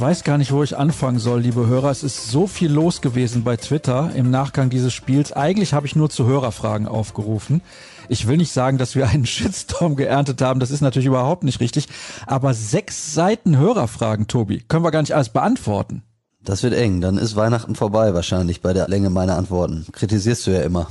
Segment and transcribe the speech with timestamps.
[0.00, 1.90] Ich weiß gar nicht, wo ich anfangen soll, liebe Hörer.
[1.90, 5.34] Es ist so viel los gewesen bei Twitter im Nachgang dieses Spiels.
[5.34, 7.60] Eigentlich habe ich nur zu Hörerfragen aufgerufen.
[8.08, 10.58] Ich will nicht sagen, dass wir einen Shitstorm geerntet haben.
[10.58, 11.86] Das ist natürlich überhaupt nicht richtig.
[12.26, 16.02] Aber sechs Seiten Hörerfragen, Tobi, können wir gar nicht alles beantworten.
[16.42, 17.02] Das wird eng.
[17.02, 19.84] Dann ist Weihnachten vorbei wahrscheinlich bei der Länge meiner Antworten.
[19.92, 20.88] Kritisierst du ja immer.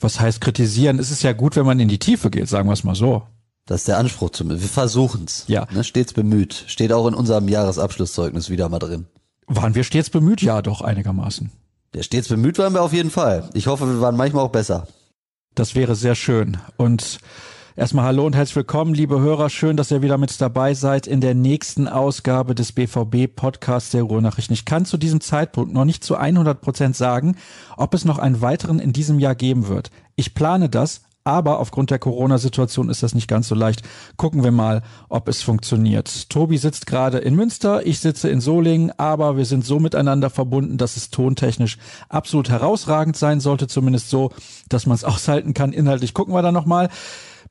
[0.00, 0.98] Was heißt kritisieren?
[0.98, 3.22] Es ist ja gut, wenn man in die Tiefe geht, sagen wir es mal so.
[3.68, 4.62] Das ist der Anspruch zumindest.
[4.62, 5.44] Wir versuchen's.
[5.46, 5.66] Ja.
[5.70, 6.64] Ne, stets bemüht.
[6.68, 9.04] Steht auch in unserem Jahresabschlusszeugnis wieder mal drin.
[9.46, 10.40] Waren wir stets bemüht?
[10.40, 11.50] Ja, doch, einigermaßen.
[11.92, 13.50] Der stets bemüht waren wir auf jeden Fall.
[13.52, 14.88] Ich hoffe, wir waren manchmal auch besser.
[15.54, 16.56] Das wäre sehr schön.
[16.78, 17.18] Und
[17.76, 19.50] erstmal hallo und herzlich willkommen, liebe Hörer.
[19.50, 24.04] Schön, dass ihr wieder mit dabei seid in der nächsten Ausgabe des BVB Podcasts der
[24.04, 24.54] Ruhrnachrichten.
[24.54, 27.36] Ich kann zu diesem Zeitpunkt noch nicht zu 100 Prozent sagen,
[27.76, 29.90] ob es noch einen weiteren in diesem Jahr geben wird.
[30.16, 33.82] Ich plane das, aber aufgrund der Corona-Situation ist das nicht ganz so leicht.
[34.16, 36.30] Gucken wir mal, ob es funktioniert.
[36.30, 40.78] Tobi sitzt gerade in Münster, ich sitze in Solingen, aber wir sind so miteinander verbunden,
[40.78, 41.76] dass es tontechnisch
[42.08, 44.30] absolut herausragend sein sollte, zumindest so,
[44.70, 45.74] dass man es aushalten kann.
[45.74, 46.88] Inhaltlich gucken wir da nochmal.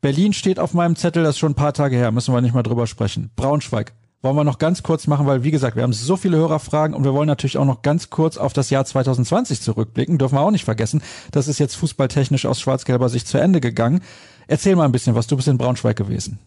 [0.02, 2.56] Berlin steht auf meinem Zettel, das ist schon ein paar Tage her, müssen wir nicht
[2.56, 3.30] mal drüber sprechen.
[3.36, 3.94] Braunschweig,
[4.28, 7.04] wollen wir noch ganz kurz machen, weil wie gesagt, wir haben so viele Hörerfragen und
[7.06, 10.52] wir wollen natürlich auch noch ganz kurz auf das Jahr 2020 zurückblicken, dürfen wir auch
[10.52, 11.02] nicht vergessen.
[11.32, 14.02] Das ist jetzt fußballtechnisch aus schwarz-gelber Sicht zu Ende gegangen.
[14.48, 16.40] Erzähl mal ein bisschen was, du bist in Braunschweig gewesen.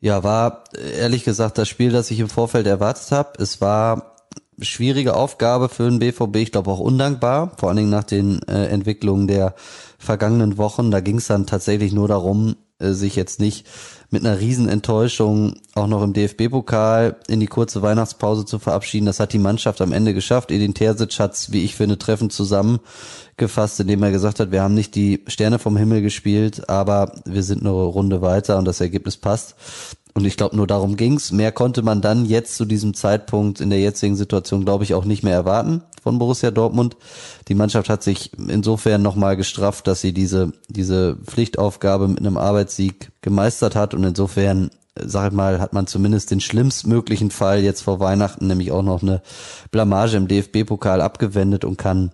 [0.00, 0.64] Ja, war
[0.98, 3.42] ehrlich gesagt das Spiel, das ich im Vorfeld erwartet habe.
[3.42, 4.16] Es war
[4.60, 8.66] schwierige Aufgabe für den BVB, ich glaube auch undankbar, vor allen Dingen nach den äh,
[8.66, 9.54] Entwicklungen der
[9.98, 10.90] vergangenen Wochen.
[10.90, 13.66] Da ging es dann tatsächlich nur darum, sich jetzt nicht
[14.10, 19.06] mit einer Riesenenttäuschung auch noch im DFB-Pokal in die kurze Weihnachtspause zu verabschieden.
[19.06, 20.50] Das hat die Mannschaft am Ende geschafft.
[20.50, 24.94] Edin Terzic hat's, wie ich finde, treffend zusammengefasst, indem er gesagt hat, wir haben nicht
[24.94, 29.56] die Sterne vom Himmel gespielt, aber wir sind eine Runde weiter und das Ergebnis passt.
[30.14, 31.32] Und ich glaube, nur darum ging's.
[31.32, 35.04] Mehr konnte man dann jetzt zu diesem Zeitpunkt in der jetzigen Situation, glaube ich, auch
[35.04, 36.96] nicht mehr erwarten von Borussia Dortmund.
[37.48, 43.10] Die Mannschaft hat sich insofern nochmal gestrafft, dass sie diese, diese Pflichtaufgabe mit einem Arbeitssieg
[43.20, 43.94] gemeistert hat.
[43.94, 48.72] Und insofern, sag ich mal, hat man zumindest den schlimmstmöglichen Fall jetzt vor Weihnachten, nämlich
[48.72, 49.22] auch noch eine
[49.70, 52.12] Blamage im DFB-Pokal abgewendet und kann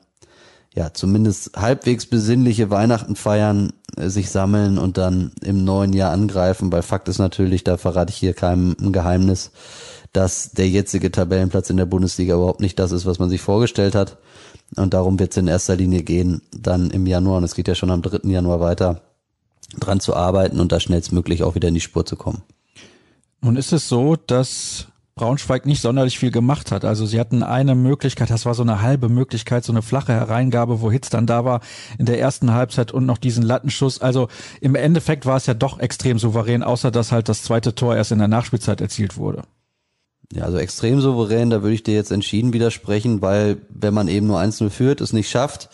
[0.75, 6.73] ja, zumindest halbwegs besinnliche Weihnachten feiern, äh, sich sammeln und dann im neuen Jahr angreifen,
[6.73, 9.53] weil Fakt ist natürlich, da verrate ich hier keinem ein Geheimnis,
[10.15, 13.95] dass der jetzige Tabellenplatz in der Bundesliga überhaupt nicht das ist, was man sich vorgestellt
[13.95, 14.17] hat.
[14.77, 17.75] Und darum wird es in erster Linie gehen, dann im Januar, und es geht ja
[17.75, 18.29] schon am 3.
[18.31, 19.03] Januar weiter,
[19.79, 22.43] dran zu arbeiten und da schnellstmöglich auch wieder in die Spur zu kommen.
[23.41, 24.87] Nun ist es so, dass
[25.17, 26.85] Braunschweig nicht sonderlich viel gemacht hat.
[26.85, 30.81] Also sie hatten eine Möglichkeit, das war so eine halbe Möglichkeit, so eine flache Hereingabe,
[30.81, 31.61] wo Hitz dann da war
[31.99, 34.01] in der ersten Halbzeit und noch diesen Lattenschuss.
[34.01, 34.29] Also
[34.61, 38.13] im Endeffekt war es ja doch extrem souverän, außer dass halt das zweite Tor erst
[38.13, 39.43] in der Nachspielzeit erzielt wurde.
[40.33, 44.27] Ja, also extrem souverän, da würde ich dir jetzt entschieden widersprechen, weil wenn man eben
[44.27, 45.69] nur 1-0 führt, es nicht schafft,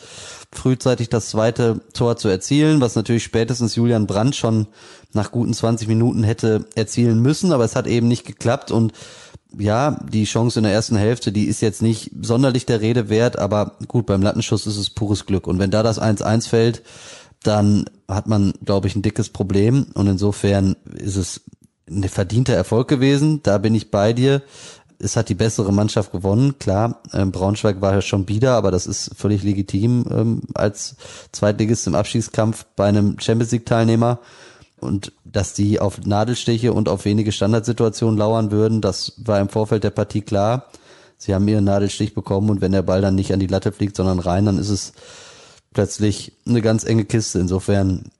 [0.53, 4.67] frühzeitig das zweite Tor zu erzielen, was natürlich spätestens Julian Brandt schon
[5.13, 8.93] nach guten 20 Minuten hätte erzielen müssen, aber es hat eben nicht geklappt und
[9.59, 13.39] ja, die Chance in der ersten Hälfte, die ist jetzt nicht sonderlich der Rede wert,
[13.39, 15.47] aber gut, beim Lattenschuss ist es pures Glück.
[15.47, 16.83] Und wenn da das 1-1 fällt,
[17.43, 19.87] dann hat man, glaube ich, ein dickes Problem.
[19.95, 21.41] Und insofern ist es
[21.91, 23.43] ein verdienter Erfolg gewesen.
[23.43, 24.43] Da bin ich bei dir.
[24.99, 26.59] Es hat die bessere Mannschaft gewonnen.
[26.59, 30.97] Klar, ähm, Braunschweig war ja schon wieder, aber das ist völlig legitim ähm, als
[31.33, 34.19] Zweitligist im Abstiegskampf bei einem Champions League Teilnehmer.
[34.79, 39.85] Und dass die auf Nadelstiche und auf wenige Standardsituationen lauern würden, das war im Vorfeld
[39.85, 40.67] der Partie klar.
[41.19, 43.95] Sie haben ihren Nadelstich bekommen und wenn der Ball dann nicht an die Latte fliegt,
[43.95, 44.95] sondern rein, dann ist es
[45.75, 47.39] plötzlich eine ganz enge Kiste.
[47.39, 48.11] Insofern,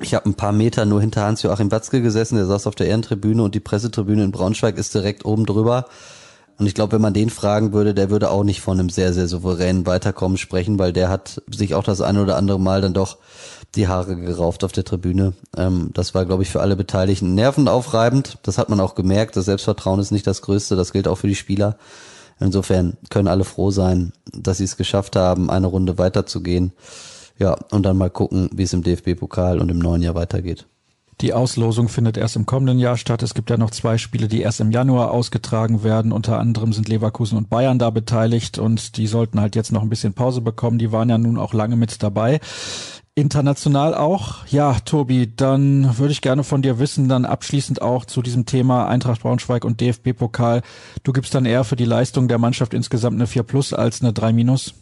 [0.00, 3.42] ich habe ein paar Meter nur hinter Hans-Joachim Watzke gesessen, der saß auf der Ehrentribüne
[3.42, 5.86] und die Pressetribüne in Braunschweig ist direkt oben drüber.
[6.58, 9.12] Und ich glaube, wenn man den fragen würde, der würde auch nicht von einem sehr,
[9.12, 12.94] sehr souveränen Weiterkommen sprechen, weil der hat sich auch das eine oder andere Mal dann
[12.94, 13.18] doch
[13.76, 15.34] die Haare gerauft auf der Tribüne.
[15.56, 18.38] Ähm, das war, glaube ich, für alle Beteiligten nervenaufreibend.
[18.42, 19.36] Das hat man auch gemerkt.
[19.36, 20.74] Das Selbstvertrauen ist nicht das Größte.
[20.74, 21.76] Das gilt auch für die Spieler.
[22.40, 26.72] Insofern können alle froh sein, dass sie es geschafft haben, eine Runde weiterzugehen.
[27.38, 30.66] Ja, und dann mal gucken, wie es im DFB-Pokal und im neuen Jahr weitergeht.
[31.20, 33.24] Die Auslosung findet erst im kommenden Jahr statt.
[33.24, 36.12] Es gibt ja noch zwei Spiele, die erst im Januar ausgetragen werden.
[36.12, 39.88] Unter anderem sind Leverkusen und Bayern da beteiligt und die sollten halt jetzt noch ein
[39.88, 40.78] bisschen Pause bekommen.
[40.78, 42.38] Die waren ja nun auch lange mit dabei.
[43.16, 44.46] international auch.
[44.46, 48.86] Ja, Tobi, dann würde ich gerne von dir wissen, dann abschließend auch zu diesem Thema
[48.86, 50.62] Eintracht Braunschweig und DFB-Pokal.
[51.02, 54.12] Du gibst dann eher für die Leistung der Mannschaft insgesamt eine 4 plus als eine
[54.12, 54.74] 3 minus?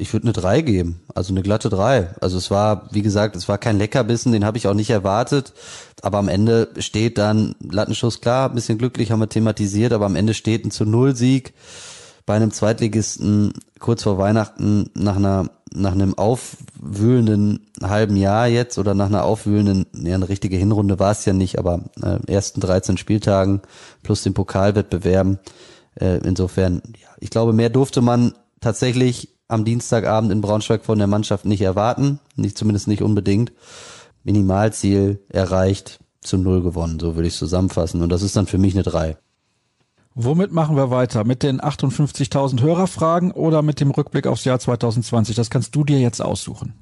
[0.00, 2.16] Ich würde eine 3 geben, also eine glatte 3.
[2.20, 5.52] Also es war, wie gesagt, es war kein Leckerbissen, den habe ich auch nicht erwartet.
[6.00, 10.16] Aber am Ende steht dann, Lattenschuss klar, ein bisschen glücklich haben wir thematisiert, aber am
[10.16, 11.52] Ende steht ein zu Null Sieg
[12.24, 18.94] bei einem Zweitligisten kurz vor Weihnachten nach einer nach einem aufwühlenden halben Jahr jetzt oder
[18.94, 22.96] nach einer aufwühlenden, ja, eine richtige Hinrunde war es ja nicht, aber äh, ersten 13
[22.96, 23.60] Spieltagen
[24.02, 25.38] plus den Pokalwettbewerben.
[25.94, 31.06] Äh, insofern, ja, ich glaube, mehr durfte man tatsächlich am Dienstagabend in Braunschweig von der
[31.06, 33.52] Mannschaft nicht erwarten, nicht zumindest nicht unbedingt.
[34.24, 38.02] Minimalziel erreicht, zu null gewonnen, so würde ich zusammenfassen.
[38.02, 39.16] Und das ist dann für mich eine drei.
[40.14, 41.24] Womit machen wir weiter?
[41.24, 45.36] Mit den 58.000 Hörerfragen oder mit dem Rückblick aufs Jahr 2020?
[45.36, 46.74] Das kannst du dir jetzt aussuchen.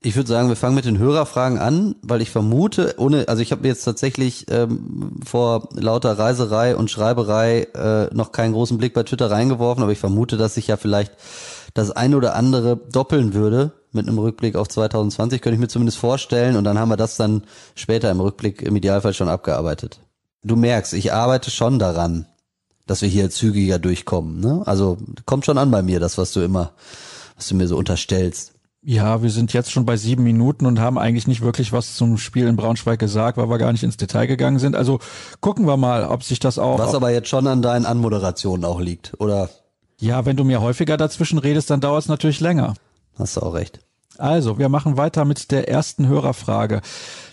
[0.00, 3.50] Ich würde sagen, wir fangen mit den Hörerfragen an, weil ich vermute, ohne, also ich
[3.50, 9.02] habe jetzt tatsächlich ähm, vor lauter Reiserei und Schreiberei äh, noch keinen großen Blick bei
[9.02, 11.12] Twitter reingeworfen, aber ich vermute, dass sich ja vielleicht
[11.74, 15.98] das eine oder andere doppeln würde mit einem Rückblick auf 2020, könnte ich mir zumindest
[15.98, 17.42] vorstellen und dann haben wir das dann
[17.74, 20.00] später im Rückblick im Idealfall schon abgearbeitet
[20.42, 22.26] du merkst, ich arbeite schon daran,
[22.86, 24.40] dass wir hier zügiger durchkommen.
[24.40, 24.62] Ne?
[24.66, 26.72] Also kommt schon an bei mir, das, was du immer,
[27.36, 28.54] was du mir so unterstellst.
[28.80, 32.16] Ja, wir sind jetzt schon bei sieben Minuten und haben eigentlich nicht wirklich was zum
[32.16, 34.76] Spiel in Braunschweig gesagt, weil wir gar nicht ins Detail gegangen sind.
[34.76, 35.00] Also
[35.40, 36.78] gucken wir mal, ob sich das auch.
[36.78, 39.50] Was aber jetzt schon an deinen Anmoderationen auch liegt, oder?
[40.00, 42.74] Ja, wenn du mir häufiger dazwischen redest, dann dauert es natürlich länger.
[43.18, 43.80] Hast du auch recht.
[44.16, 46.80] Also, wir machen weiter mit der ersten Hörerfrage.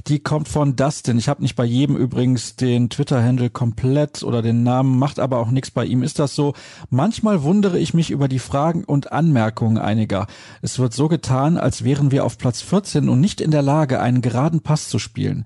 [0.07, 1.17] Die kommt von Dustin.
[1.17, 5.49] Ich habe nicht bei jedem übrigens den Twitter-Handle komplett oder den Namen, macht aber auch
[5.49, 6.03] nichts bei ihm.
[6.03, 6.53] Ist das so?
[6.91, 10.27] Manchmal wundere ich mich über die Fragen und Anmerkungen einiger.
[10.61, 13.99] Es wird so getan, als wären wir auf Platz 14 und nicht in der Lage,
[13.99, 15.45] einen geraden Pass zu spielen.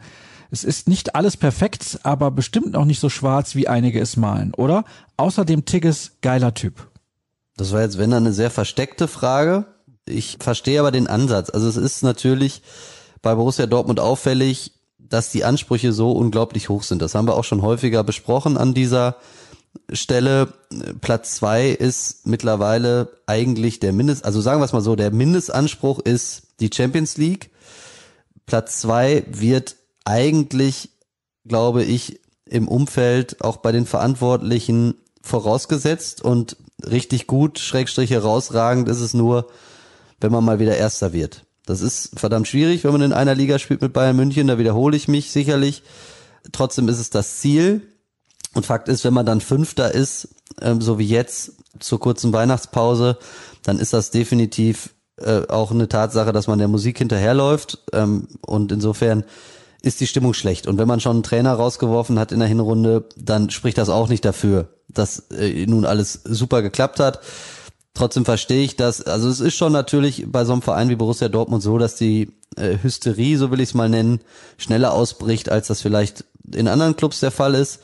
[0.52, 4.54] Es ist nicht alles perfekt, aber bestimmt noch nicht so schwarz, wie einige es malen,
[4.56, 4.84] oder?
[5.16, 6.89] Außerdem Tigges geiler Typ.
[7.60, 9.66] Das war jetzt, wenn dann eine sehr versteckte Frage.
[10.08, 11.50] Ich verstehe aber den Ansatz.
[11.50, 12.62] Also es ist natürlich
[13.22, 17.02] bei Borussia Dortmund auffällig, dass die Ansprüche so unglaublich hoch sind.
[17.02, 19.18] Das haben wir auch schon häufiger besprochen an dieser
[19.92, 20.54] Stelle.
[21.02, 26.00] Platz zwei ist mittlerweile eigentlich der Mindest, also sagen wir es mal so, der Mindestanspruch
[26.00, 27.50] ist die Champions League.
[28.46, 29.76] Platz zwei wird
[30.06, 30.92] eigentlich,
[31.46, 39.02] glaube ich, im Umfeld auch bei den Verantwortlichen vorausgesetzt und richtig gut, schrägstrich herausragend ist
[39.02, 39.48] es nur,
[40.20, 41.46] wenn man mal wieder Erster wird.
[41.66, 44.98] Das ist verdammt schwierig, wenn man in einer Liga spielt mit Bayern München, da wiederhole
[44.98, 45.84] ich mich sicherlich.
[46.52, 47.82] Trotzdem ist es das Ziel.
[48.56, 50.30] Und Fakt ist, wenn man dann Fünfter ist,
[50.62, 53.20] ähm, so wie jetzt zur kurzen Weihnachtspause,
[53.62, 57.78] dann ist das definitiv äh, auch eine Tatsache, dass man der Musik hinterherläuft.
[57.94, 59.24] Ähm, und insofern
[59.82, 60.68] ist die Stimmung schlecht.
[60.68, 64.10] Und wenn man schon einen Trainer rausgeworfen hat in der Hinrunde, dann spricht das auch
[64.10, 67.20] nicht dafür, dass äh, nun alles super geklappt hat.
[67.94, 69.02] Trotzdem verstehe ich das.
[69.02, 72.32] Also es ist schon natürlich bei so einem Verein wie Borussia Dortmund so, dass die
[72.56, 74.22] äh, Hysterie, so will ich es mal nennen,
[74.58, 77.80] schneller ausbricht, als das vielleicht in anderen Clubs der Fall ist.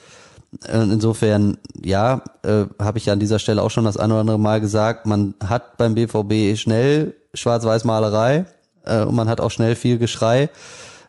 [0.68, 4.22] Äh, insofern, ja, äh, habe ich ja an dieser Stelle auch schon das eine oder
[4.22, 8.46] andere Mal gesagt, man hat beim BVB schnell Schwarz-Weiß-Malerei
[8.86, 10.50] äh, und man hat auch schnell viel Geschrei.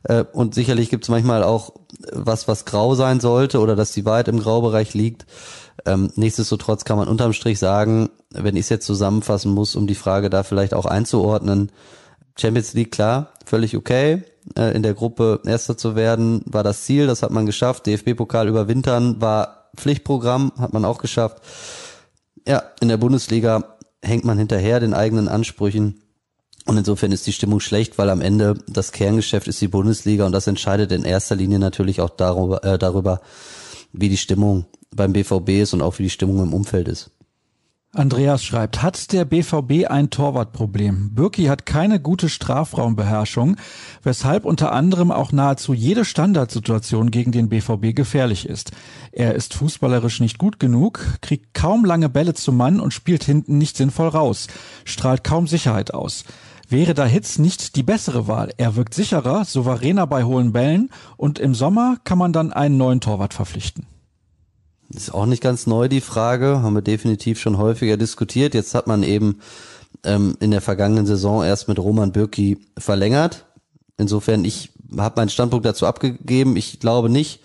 [0.02, 1.72] Äh, und sicherlich gibt es manchmal auch
[2.12, 5.26] was, was grau sein sollte oder dass die Wahrheit im Graubereich liegt.
[5.84, 9.94] Ähm, nichtsdestotrotz kann man unterm Strich sagen, wenn ich es jetzt zusammenfassen muss, um die
[9.94, 11.70] Frage da vielleicht auch einzuordnen,
[12.38, 14.22] Champions League klar, völlig okay.
[14.56, 17.86] Äh, in der Gruppe Erster zu werden, war das Ziel, das hat man geschafft.
[17.86, 21.42] DFB-Pokal überwintern war Pflichtprogramm, hat man auch geschafft.
[22.46, 26.02] Ja, in der Bundesliga hängt man hinterher den eigenen Ansprüchen.
[26.64, 30.32] Und insofern ist die Stimmung schlecht, weil am Ende das Kerngeschäft ist die Bundesliga und
[30.32, 33.20] das entscheidet in erster Linie natürlich auch darüber, äh, darüber
[33.92, 37.10] wie die Stimmung beim BVB ist und auch wie die Stimmung im Umfeld ist.
[37.96, 41.14] Andreas schreibt, hat der BVB ein Torwartproblem?
[41.14, 43.56] Birki hat keine gute Strafraumbeherrschung,
[44.02, 48.72] weshalb unter anderem auch nahezu jede Standardsituation gegen den BVB gefährlich ist.
[49.12, 53.56] Er ist fußballerisch nicht gut genug, kriegt kaum lange Bälle zum Mann und spielt hinten
[53.56, 54.48] nicht sinnvoll raus,
[54.84, 56.24] strahlt kaum Sicherheit aus.
[56.68, 58.52] Wäre da Hitz nicht die bessere Wahl?
[58.58, 63.00] Er wirkt sicherer, souveräner bei hohen Bällen und im Sommer kann man dann einen neuen
[63.00, 63.86] Torwart verpflichten.
[64.96, 68.54] Ist auch nicht ganz neu die Frage, haben wir definitiv schon häufiger diskutiert.
[68.54, 69.40] Jetzt hat man eben
[70.04, 73.44] ähm, in der vergangenen Saison erst mit Roman Bürki verlängert.
[73.98, 76.56] Insofern, ich habe meinen Standpunkt dazu abgegeben.
[76.56, 77.40] Ich glaube nicht,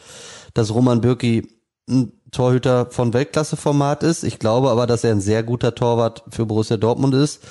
[0.54, 1.50] dass Roman Bürki
[1.90, 4.24] ein Torhüter von Weltklasseformat ist.
[4.24, 7.42] Ich glaube aber, dass er ein sehr guter Torwart für Borussia Dortmund ist.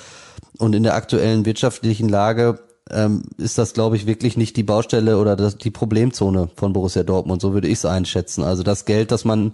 [0.57, 2.59] Und in der aktuellen wirtschaftlichen Lage
[2.91, 7.03] ähm, ist das, glaube ich, wirklich nicht die Baustelle oder das, die Problemzone von Borussia
[7.03, 7.41] Dortmund.
[7.41, 8.43] So würde ich es einschätzen.
[8.43, 9.53] Also das Geld, das man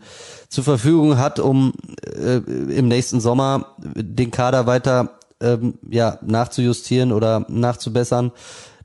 [0.50, 7.46] zur Verfügung hat, um äh, im nächsten Sommer den Kader weiter ähm, ja, nachzujustieren oder
[7.50, 8.32] nachzubessern,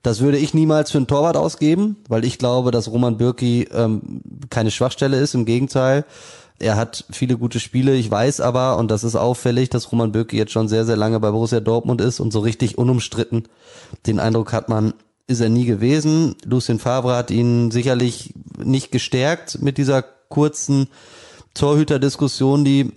[0.02, 4.20] das würde ich niemals für einen Torwart ausgeben, weil ich glaube, dass Roman Bürki ähm,
[4.50, 5.34] keine Schwachstelle ist.
[5.34, 6.04] Im Gegenteil,
[6.62, 7.94] er hat viele gute Spiele.
[7.96, 11.18] Ich weiß aber, und das ist auffällig, dass Roman Bürki jetzt schon sehr, sehr lange
[11.20, 13.48] bei Borussia Dortmund ist und so richtig unumstritten.
[14.06, 14.94] Den Eindruck hat man,
[15.26, 16.36] ist er nie gewesen.
[16.44, 20.88] Lucien Favre hat ihn sicherlich nicht gestärkt mit dieser kurzen
[21.54, 22.92] Torhüterdiskussion, die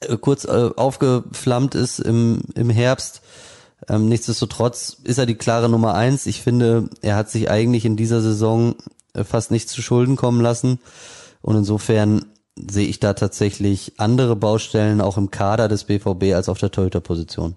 [0.00, 3.20] äh, kurz äh, aufgeflammt ist im, im Herbst.
[3.88, 6.26] Ähm, nichtsdestotrotz ist er die klare Nummer eins.
[6.26, 8.76] Ich finde, er hat sich eigentlich in dieser Saison
[9.12, 10.78] äh, fast nichts zu Schulden kommen lassen.
[11.42, 12.24] Und insofern
[12.56, 17.56] sehe ich da tatsächlich andere Baustellen auch im Kader des BVB als auf der Torhüterposition.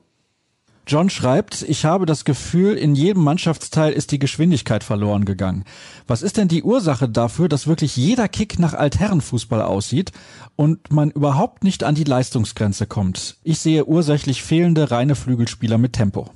[0.89, 5.63] John schreibt, ich habe das Gefühl, in jedem Mannschaftsteil ist die Geschwindigkeit verloren gegangen.
[6.07, 10.11] Was ist denn die Ursache dafür, dass wirklich jeder Kick nach Altherrenfußball aussieht
[10.55, 13.37] und man überhaupt nicht an die Leistungsgrenze kommt?
[13.43, 16.31] Ich sehe ursächlich fehlende reine Flügelspieler mit Tempo.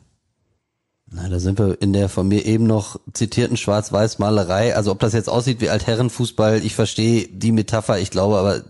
[1.16, 4.76] Na, da sind wir in der von mir eben noch zitierten Schwarz-Weiß-Malerei.
[4.76, 8.64] Also ob das jetzt aussieht wie Altherrenfußball, ich verstehe die Metapher, ich glaube, aber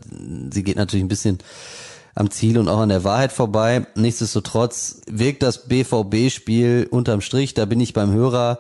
[0.52, 1.38] sie geht natürlich ein bisschen
[2.16, 3.88] am Ziel und auch an der Wahrheit vorbei.
[3.96, 8.60] Nichtsdestotrotz wirkt das BVB-Spiel unterm Strich, da bin ich beim Hörer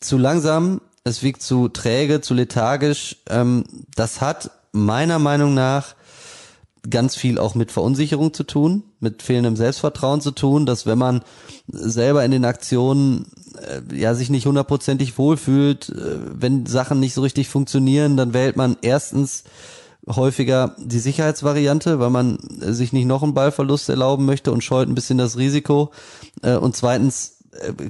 [0.00, 3.16] zu langsam, es wirkt zu träge, zu lethargisch.
[3.30, 3.64] Ähm,
[3.96, 5.94] das hat meiner Meinung nach
[6.88, 11.22] ganz viel auch mit Verunsicherung zu tun, mit fehlendem Selbstvertrauen zu tun, dass wenn man
[11.68, 13.26] selber in den Aktionen
[13.58, 18.56] äh, ja sich nicht hundertprozentig wohlfühlt, äh, wenn Sachen nicht so richtig funktionieren, dann wählt
[18.56, 19.44] man erstens
[20.08, 24.94] häufiger die Sicherheitsvariante, weil man sich nicht noch einen Ballverlust erlauben möchte und scheut ein
[24.94, 25.90] bisschen das Risiko.
[26.42, 27.33] Äh, und zweitens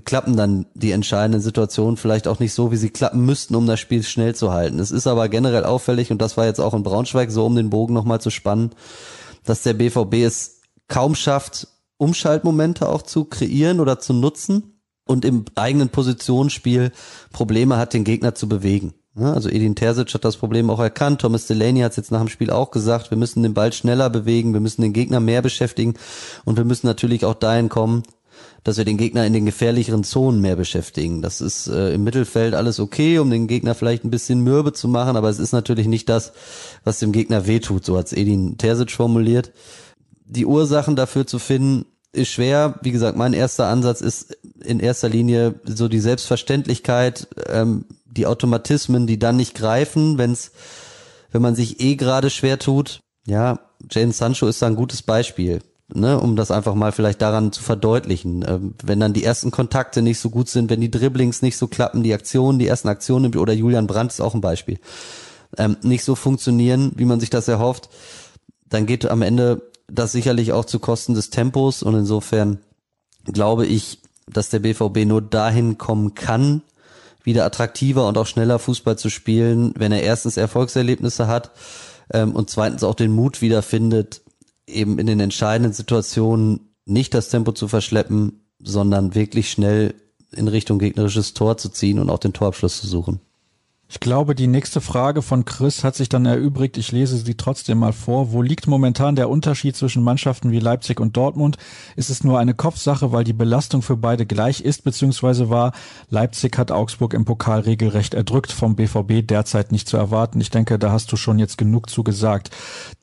[0.05, 3.81] klappen dann die entscheidenden Situationen vielleicht auch nicht so, wie sie klappen müssten, um das
[3.81, 4.79] Spiel schnell zu halten.
[4.79, 7.71] Es ist aber generell auffällig, und das war jetzt auch in Braunschweig so, um den
[7.71, 8.71] Bogen nochmal zu spannen,
[9.45, 15.45] dass der BVB es kaum schafft, Umschaltmomente auch zu kreieren oder zu nutzen und im
[15.55, 16.93] eigenen Positionsspiel
[17.33, 18.95] Probleme hat, den Gegner zu bewegen.
[19.17, 21.21] Also Edin Terzic hat das Problem auch erkannt.
[21.21, 23.11] Thomas Delaney hat es jetzt nach dem Spiel auch gesagt.
[23.11, 24.53] Wir müssen den Ball schneller bewegen.
[24.55, 25.95] Wir müssen den Gegner mehr beschäftigen.
[26.45, 28.03] Und wir müssen natürlich auch dahin kommen,
[28.65, 31.21] dass wir den Gegner in den gefährlicheren Zonen mehr beschäftigen.
[31.21, 34.89] Das ist äh, im Mittelfeld alles okay, um den Gegner vielleicht ein bisschen mürbe zu
[34.89, 36.33] machen, aber es ist natürlich nicht das,
[36.83, 39.53] was dem Gegner wehtut, so hat Edin Terzic formuliert.
[40.25, 42.79] Die Ursachen dafür zu finden, ist schwer.
[42.81, 49.09] Wie gesagt, mein erster Ansatz ist in erster Linie so die Selbstverständlichkeit, ähm, die Automatismen,
[49.09, 50.53] die dann nicht greifen, wenn's,
[51.33, 53.01] wenn man sich eh gerade schwer tut.
[53.27, 53.59] Ja,
[53.91, 55.61] Jane Sancho ist da ein gutes Beispiel
[55.93, 58.45] ne, um das einfach mal vielleicht daran zu verdeutlichen.
[58.47, 61.67] Ähm, wenn dann die ersten Kontakte nicht so gut sind, wenn die Dribblings nicht so
[61.67, 64.79] klappen, die Aktionen, die ersten Aktionen, oder Julian Brandt ist auch ein Beispiel,
[65.59, 67.89] ähm, nicht so funktionieren, wie man sich das erhofft,
[68.69, 72.59] dann geht am Ende das sicherlich auch zu Kosten des Tempos und insofern
[73.25, 76.63] glaube ich, dass der BVB nur dahin kommen kann,
[77.23, 81.53] wieder attraktiver und auch schneller Fußball zu spielen, wenn er erstens Erfolgserlebnisse hat
[82.13, 84.23] ähm, und zweitens auch den Mut wiederfindet,
[84.67, 89.95] eben in den entscheidenden Situationen nicht das Tempo zu verschleppen, sondern wirklich schnell
[90.33, 93.21] in Richtung gegnerisches Tor zu ziehen und auch den Torabschluss zu suchen.
[93.87, 96.79] Ich glaube, die nächste Frage von Chris hat sich dann erübrigt.
[96.79, 98.33] Ich lese sie trotzdem mal vor.
[98.33, 101.59] Wo liegt momentan der Unterschied zwischen Mannschaften wie Leipzig und Dortmund?
[101.95, 105.73] Ist es nur eine Kopfsache, weil die Belastung für beide gleich ist, beziehungsweise war
[106.09, 110.41] Leipzig hat Augsburg im Pokal regelrecht erdrückt, vom BVB derzeit nicht zu erwarten.
[110.41, 112.51] Ich denke, da hast du schon jetzt genug zu gesagt.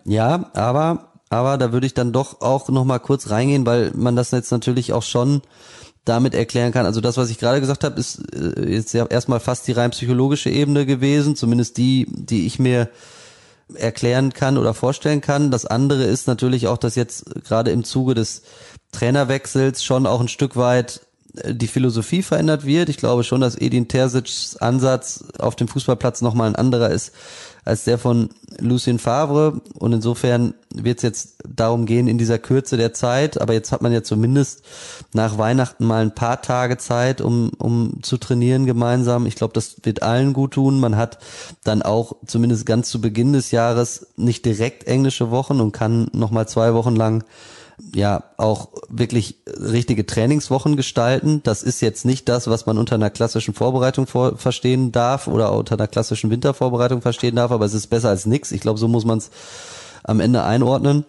[0.04, 4.18] Ja, aber aber da würde ich dann doch auch noch mal kurz reingehen, weil man
[4.18, 5.42] das jetzt natürlich auch schon
[6.04, 6.86] damit erklären kann.
[6.86, 9.92] Also das, was ich gerade gesagt habe, ist äh, jetzt ja erstmal fast die rein
[9.92, 12.90] psychologische Ebene gewesen, zumindest die, die ich mir
[13.74, 15.52] erklären kann oder vorstellen kann.
[15.52, 18.42] Das andere ist natürlich auch, dass jetzt gerade im Zuge des
[18.92, 21.00] Trainerwechsels schon auch ein Stück weit
[21.38, 22.90] äh, die Philosophie verändert wird.
[22.90, 27.14] Ich glaube schon, dass Edin Terzic's Ansatz auf dem Fußballplatz nochmal ein anderer ist
[27.64, 29.62] als der von Lucien Favre.
[29.78, 33.82] Und insofern wird es jetzt darum gehen, in dieser Kürze der Zeit, aber jetzt hat
[33.82, 34.64] man ja zumindest
[35.14, 39.26] nach Weihnachten mal ein paar Tage Zeit, um, um zu trainieren gemeinsam.
[39.26, 40.80] Ich glaube, das wird allen gut tun.
[40.80, 41.20] Man hat
[41.64, 46.48] dann auch zumindest ganz zu Beginn des Jahres nicht direkt englische Wochen und kann nochmal
[46.48, 47.24] zwei Wochen lang
[47.94, 51.42] ja auch wirklich richtige Trainingswochen gestalten.
[51.44, 55.54] Das ist jetzt nicht das, was man unter einer klassischen Vorbereitung vor, verstehen darf oder
[55.54, 58.52] unter einer klassischen Wintervorbereitung verstehen darf, aber es ist besser als nichts.
[58.52, 59.32] Ich glaube, so muss man es
[60.04, 61.06] am Ende einordnen.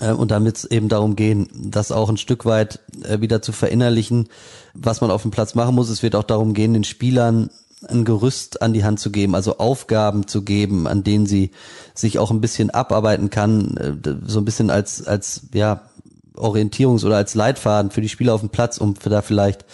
[0.00, 3.52] Äh, und damit es eben darum gehen, das auch ein Stück weit äh, wieder zu
[3.52, 4.28] verinnerlichen,
[4.74, 5.88] was man auf dem Platz machen muss.
[5.88, 7.50] Es wird auch darum gehen, den Spielern
[7.86, 11.52] ein Gerüst an die Hand zu geben, also Aufgaben zu geben, an denen sie
[11.94, 15.87] sich auch ein bisschen abarbeiten kann, äh, so ein bisschen als, als, ja,
[16.38, 19.64] Orientierungs- oder als Leitfaden für die Spieler auf dem Platz, um da vielleicht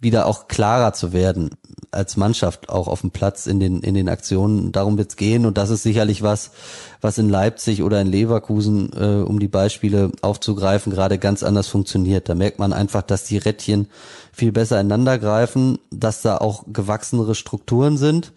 [0.00, 1.50] wieder auch klarer zu werden
[1.90, 4.70] als Mannschaft auch auf dem Platz in den in den Aktionen.
[4.70, 6.50] Darum wird's gehen und das ist sicherlich was,
[7.00, 12.28] was in Leipzig oder in Leverkusen, äh, um die Beispiele aufzugreifen, gerade ganz anders funktioniert.
[12.28, 13.88] Da merkt man einfach, dass die Rädchen
[14.32, 18.32] viel besser ineinander greifen, dass da auch gewachsenere Strukturen sind.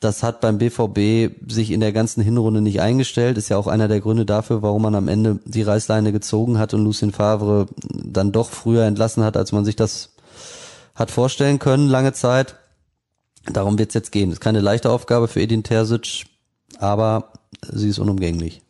[0.00, 3.36] Das hat beim BVB sich in der ganzen Hinrunde nicht eingestellt.
[3.36, 6.72] Ist ja auch einer der Gründe dafür, warum man am Ende die Reißleine gezogen hat
[6.72, 10.10] und Lucien Favre dann doch früher entlassen hat, als man sich das
[10.94, 12.56] hat vorstellen können, lange Zeit.
[13.44, 14.30] Darum wird es jetzt gehen.
[14.30, 16.26] Ist keine leichte Aufgabe für Edin Terzic,
[16.78, 18.62] aber sie ist unumgänglich.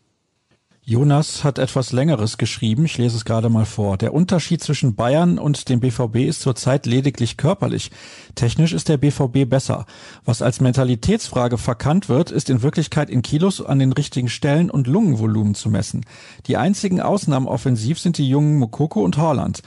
[0.88, 3.98] Jonas hat etwas Längeres geschrieben, ich lese es gerade mal vor.
[3.98, 7.90] Der Unterschied zwischen Bayern und dem BVB ist zurzeit lediglich körperlich.
[8.36, 9.84] Technisch ist der BVB besser.
[10.24, 14.86] Was als Mentalitätsfrage verkannt wird, ist in Wirklichkeit in Kilos an den richtigen Stellen und
[14.86, 16.06] Lungenvolumen zu messen.
[16.46, 19.60] Die einzigen Ausnahmen offensiv sind die jungen Mokoko und Horland.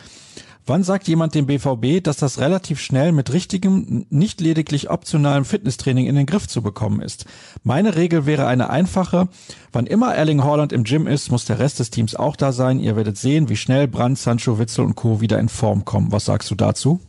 [0.66, 6.06] Wann sagt jemand dem BVB, dass das relativ schnell mit richtigem, nicht lediglich optionalem Fitnesstraining
[6.06, 7.26] in den Griff zu bekommen ist?
[7.64, 9.28] Meine Regel wäre eine einfache.
[9.72, 12.80] Wann immer Erling Haaland im Gym ist, muss der Rest des Teams auch da sein.
[12.80, 15.20] Ihr werdet sehen, wie schnell Brandt, Sancho, Witzel und Co.
[15.20, 16.12] wieder in Form kommen.
[16.12, 17.00] Was sagst du dazu?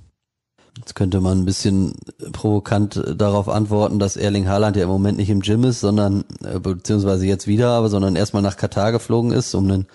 [0.79, 1.93] Jetzt könnte man ein bisschen
[2.33, 6.59] provokant darauf antworten, dass Erling Haaland ja im Moment nicht im Gym ist, sondern, äh,
[6.59, 9.87] beziehungsweise jetzt wieder, aber sondern erstmal nach Katar geflogen ist, um einen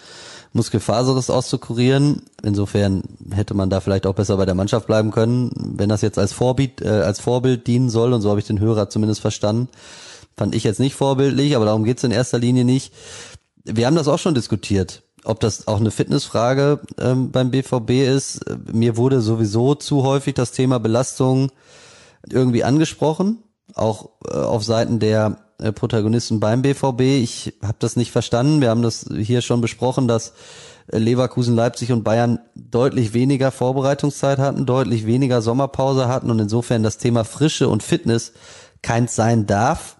[0.54, 2.24] Muskelfaserriss auszukurieren.
[2.44, 6.18] Insofern hätte man da vielleicht auch besser bei der Mannschaft bleiben können, wenn das jetzt
[6.18, 8.14] als Vorbild, äh, als Vorbild dienen soll.
[8.14, 9.70] Und so habe ich den Hörer zumindest verstanden.
[10.36, 12.94] Fand ich jetzt nicht vorbildlich, aber darum geht's in erster Linie nicht.
[13.64, 18.42] Wir haben das auch schon diskutiert, ob das auch eine Fitnessfrage ähm, beim BVB ist.
[18.72, 21.52] Mir wurde sowieso zu häufig das Thema Belastung
[22.30, 25.38] irgendwie angesprochen, auch äh, auf Seiten der
[25.72, 27.02] Protagonisten beim BVB.
[27.02, 28.62] Ich habe das nicht verstanden.
[28.62, 30.34] Wir haben das hier schon besprochen, dass
[30.92, 36.84] äh, Leverkusen, Leipzig und Bayern deutlich weniger Vorbereitungszeit hatten, deutlich weniger Sommerpause hatten und insofern
[36.84, 38.34] das Thema Frische und Fitness
[38.82, 39.98] keins sein darf.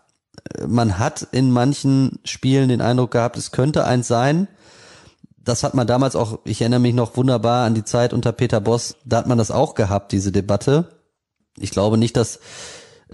[0.54, 4.48] Äh, man hat in manchen Spielen den Eindruck gehabt, es könnte eins sein.
[5.40, 8.60] Das hat man damals auch, ich erinnere mich noch wunderbar an die Zeit unter Peter
[8.60, 10.90] Boss, da hat man das auch gehabt, diese Debatte.
[11.58, 12.40] Ich glaube nicht, dass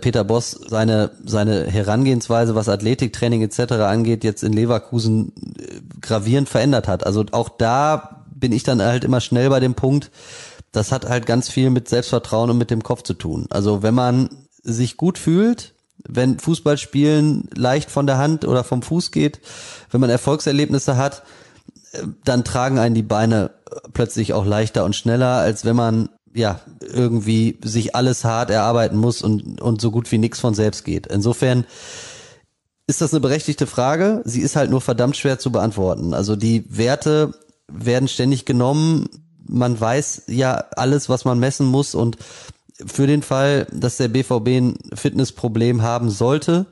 [0.01, 3.73] Peter Boss seine, seine Herangehensweise, was Athletiktraining etc.
[3.73, 7.05] angeht, jetzt in Leverkusen äh, gravierend verändert hat.
[7.05, 10.11] Also auch da bin ich dann halt immer schnell bei dem Punkt,
[10.71, 13.45] das hat halt ganz viel mit Selbstvertrauen und mit dem Kopf zu tun.
[13.49, 14.29] Also wenn man
[14.63, 15.73] sich gut fühlt,
[16.05, 19.39] wenn Fußballspielen leicht von der Hand oder vom Fuß geht,
[19.91, 21.23] wenn man Erfolgserlebnisse hat,
[21.91, 23.51] äh, dann tragen einen die Beine
[23.93, 29.21] plötzlich auch leichter und schneller, als wenn man ja, irgendwie sich alles hart erarbeiten muss
[29.21, 31.07] und, und so gut wie nichts von selbst geht.
[31.07, 31.65] Insofern
[32.87, 34.21] ist das eine berechtigte Frage.
[34.25, 36.13] Sie ist halt nur verdammt schwer zu beantworten.
[36.13, 37.33] Also die Werte
[37.71, 39.07] werden ständig genommen.
[39.47, 42.17] Man weiß ja alles, was man messen muss und
[42.85, 46.65] für den Fall, dass der BVB ein Fitnessproblem haben sollte,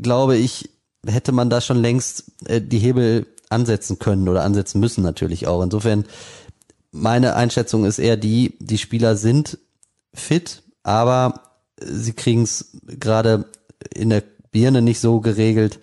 [0.00, 0.70] glaube ich,
[1.06, 5.62] hätte man da schon längst äh, die Hebel ansetzen können oder ansetzen müssen natürlich auch.
[5.62, 6.06] Insofern
[6.92, 9.58] meine Einschätzung ist eher die, die Spieler sind
[10.14, 11.40] fit, aber
[11.80, 13.46] sie kriegen es gerade
[13.92, 15.80] in der Birne nicht so geregelt,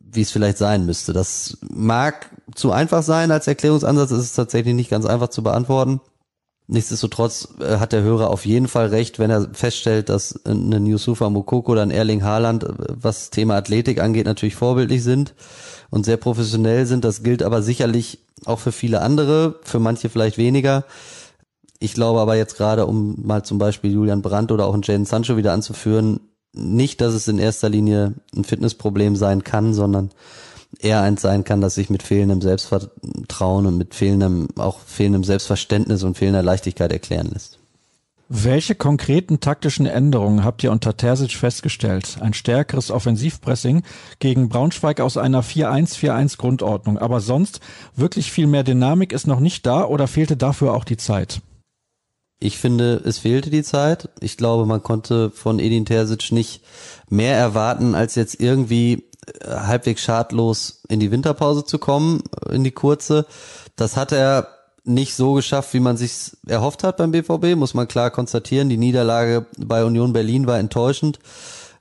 [0.00, 1.12] wie es vielleicht sein müsste.
[1.12, 6.00] Das mag zu einfach sein als Erklärungsansatz, es ist tatsächlich nicht ganz einfach zu beantworten.
[6.70, 11.30] Nichtsdestotrotz äh, hat der Hörer auf jeden Fall recht, wenn er feststellt, dass ein Yusufa
[11.30, 15.34] Mokoko oder ein Erling Haaland, äh, was Thema Athletik angeht, natürlich vorbildlich sind
[15.88, 17.06] und sehr professionell sind.
[17.06, 20.84] Das gilt aber sicherlich auch für viele andere, für manche vielleicht weniger.
[21.80, 25.06] Ich glaube aber jetzt gerade, um mal zum Beispiel Julian Brandt oder auch einen Jaden
[25.06, 26.20] Sancho wieder anzuführen,
[26.52, 30.10] nicht, dass es in erster Linie ein Fitnessproblem sein kann, sondern
[30.80, 36.02] eher eins sein kann, dass sich mit fehlendem Selbstvertrauen und mit fehlendem, auch fehlendem Selbstverständnis
[36.02, 37.58] und fehlender Leichtigkeit erklären lässt.
[38.30, 42.18] Welche konkreten taktischen Änderungen habt ihr unter Terzic festgestellt?
[42.20, 43.84] Ein stärkeres Offensivpressing
[44.18, 46.98] gegen Braunschweig aus einer 4-1-4-1 Grundordnung.
[46.98, 47.60] Aber sonst
[47.96, 51.40] wirklich viel mehr Dynamik ist noch nicht da oder fehlte dafür auch die Zeit?
[52.38, 54.10] Ich finde, es fehlte die Zeit.
[54.20, 56.62] Ich glaube, man konnte von Edin Terzic nicht
[57.08, 59.07] mehr erwarten, als jetzt irgendwie
[59.46, 63.26] halbwegs schadlos in die Winterpause zu kommen, in die kurze.
[63.76, 64.48] Das hat er
[64.84, 68.68] nicht so geschafft, wie man sich erhofft hat beim BVB, muss man klar konstatieren.
[68.68, 71.18] Die Niederlage bei Union Berlin war enttäuschend.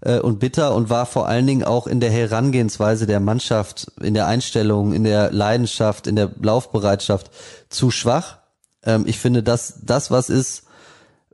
[0.01, 4.13] äh, und bitter und war vor allen Dingen auch in der Herangehensweise der Mannschaft, in
[4.13, 7.31] der Einstellung, in der Leidenschaft, in der Laufbereitschaft
[7.69, 8.37] zu schwach.
[8.83, 10.63] Ähm, ich finde, dass das was ist,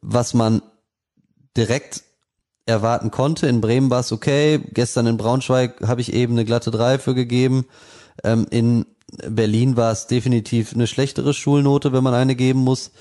[0.02, 0.62] was man
[1.58, 2.04] direkt
[2.65, 3.47] erwarten konnte.
[3.47, 4.60] In Bremen war es okay.
[4.73, 7.65] Gestern in Braunschweig habe ich eben eine glatte 3 für gegeben.
[8.23, 8.86] Ähm, in
[9.30, 12.91] Berlin war es definitiv eine schlechtere Schulnote, wenn man eine geben muss.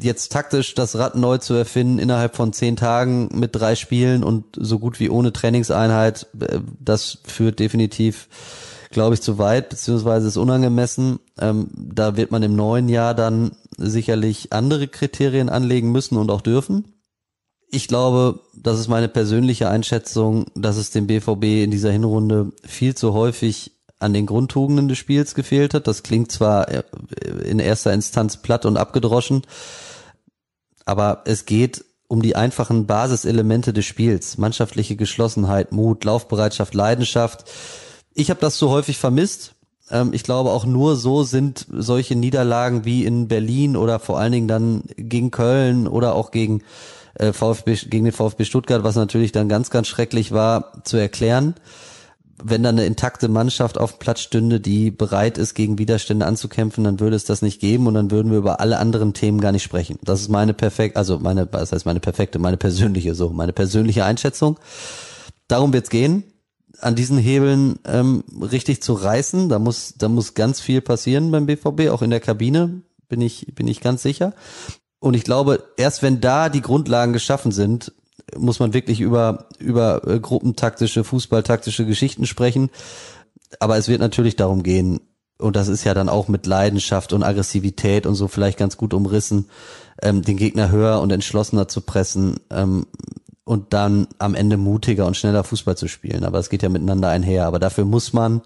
[0.00, 4.44] Jetzt taktisch das Rad neu zu erfinden innerhalb von zehn Tagen mit drei Spielen und
[4.56, 8.28] so gut wie ohne Trainingseinheit, äh, das führt definitiv,
[8.90, 11.18] glaube ich, zu weit, beziehungsweise ist unangemessen.
[11.38, 16.40] Ähm, da wird man im neuen Jahr dann sicherlich andere Kriterien anlegen müssen und auch
[16.40, 16.95] dürfen.
[17.68, 22.94] Ich glaube, das ist meine persönliche Einschätzung, dass es dem BVB in dieser Hinrunde viel
[22.94, 25.86] zu häufig an den Grundtugenden des Spiels gefehlt hat.
[25.86, 26.82] Das klingt zwar äh,
[27.44, 29.42] in erster Instanz platt und abgedroschen,
[30.84, 34.38] aber es geht um die einfachen Basiselemente des Spiels.
[34.38, 37.44] Mannschaftliche Geschlossenheit, Mut, Laufbereitschaft, Leidenschaft.
[38.14, 39.54] Ich habe das so häufig vermisst.
[39.90, 44.32] Ähm, ich glaube, auch nur so sind solche Niederlagen wie in Berlin oder vor allen
[44.32, 46.62] Dingen dann gegen Köln oder auch gegen,
[47.18, 51.54] äh, VfB, gegen den VfB Stuttgart, was natürlich dann ganz, ganz schrecklich war, zu erklären
[52.42, 56.84] wenn da eine intakte Mannschaft auf dem Platz stünde, die bereit ist, gegen Widerstände anzukämpfen,
[56.84, 59.52] dann würde es das nicht geben und dann würden wir über alle anderen Themen gar
[59.52, 59.98] nicht sprechen.
[60.02, 64.04] Das ist meine perfekt, also meine, was heißt meine perfekte, meine persönliche, so, meine persönliche
[64.04, 64.58] Einschätzung.
[65.48, 66.24] Darum wird's gehen,
[66.80, 69.48] an diesen Hebeln ähm, richtig zu reißen.
[69.48, 73.54] Da muss, da muss ganz viel passieren beim BVB, auch in der Kabine, bin ich,
[73.54, 74.34] bin ich ganz sicher.
[74.98, 77.92] Und ich glaube, erst wenn da die Grundlagen geschaffen sind,
[78.36, 82.70] muss man wirklich über, über äh, gruppentaktische, fußballtaktische Geschichten sprechen.
[83.60, 85.00] Aber es wird natürlich darum gehen,
[85.38, 88.94] und das ist ja dann auch mit Leidenschaft und Aggressivität und so vielleicht ganz gut
[88.94, 89.50] umrissen,
[90.02, 92.86] ähm, den Gegner höher und entschlossener zu pressen ähm,
[93.44, 96.24] und dann am Ende mutiger und schneller Fußball zu spielen.
[96.24, 97.46] Aber es geht ja miteinander einher.
[97.46, 98.40] Aber dafür muss man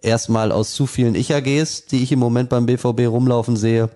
[0.00, 3.90] erstmal aus zu vielen Ich-AGs, die ich im Moment beim BVB rumlaufen sehe,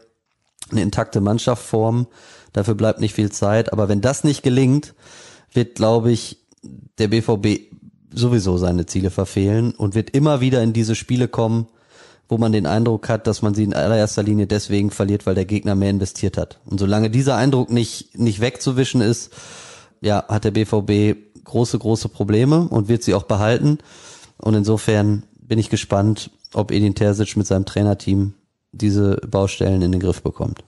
[0.70, 2.06] eine intakte Mannschaft formen
[2.52, 3.72] Dafür bleibt nicht viel Zeit.
[3.72, 4.94] Aber wenn das nicht gelingt,
[5.52, 6.38] wird, glaube ich,
[6.98, 7.72] der BVB
[8.12, 11.68] sowieso seine Ziele verfehlen und wird immer wieder in diese Spiele kommen,
[12.28, 15.44] wo man den Eindruck hat, dass man sie in allererster Linie deswegen verliert, weil der
[15.44, 16.58] Gegner mehr investiert hat.
[16.66, 19.32] Und solange dieser Eindruck nicht, nicht wegzuwischen ist,
[20.00, 23.78] ja, hat der BVB große, große Probleme und wird sie auch behalten.
[24.36, 28.34] Und insofern bin ich gespannt, ob Edin Terzic mit seinem Trainerteam
[28.72, 30.62] diese Baustellen in den Griff bekommt.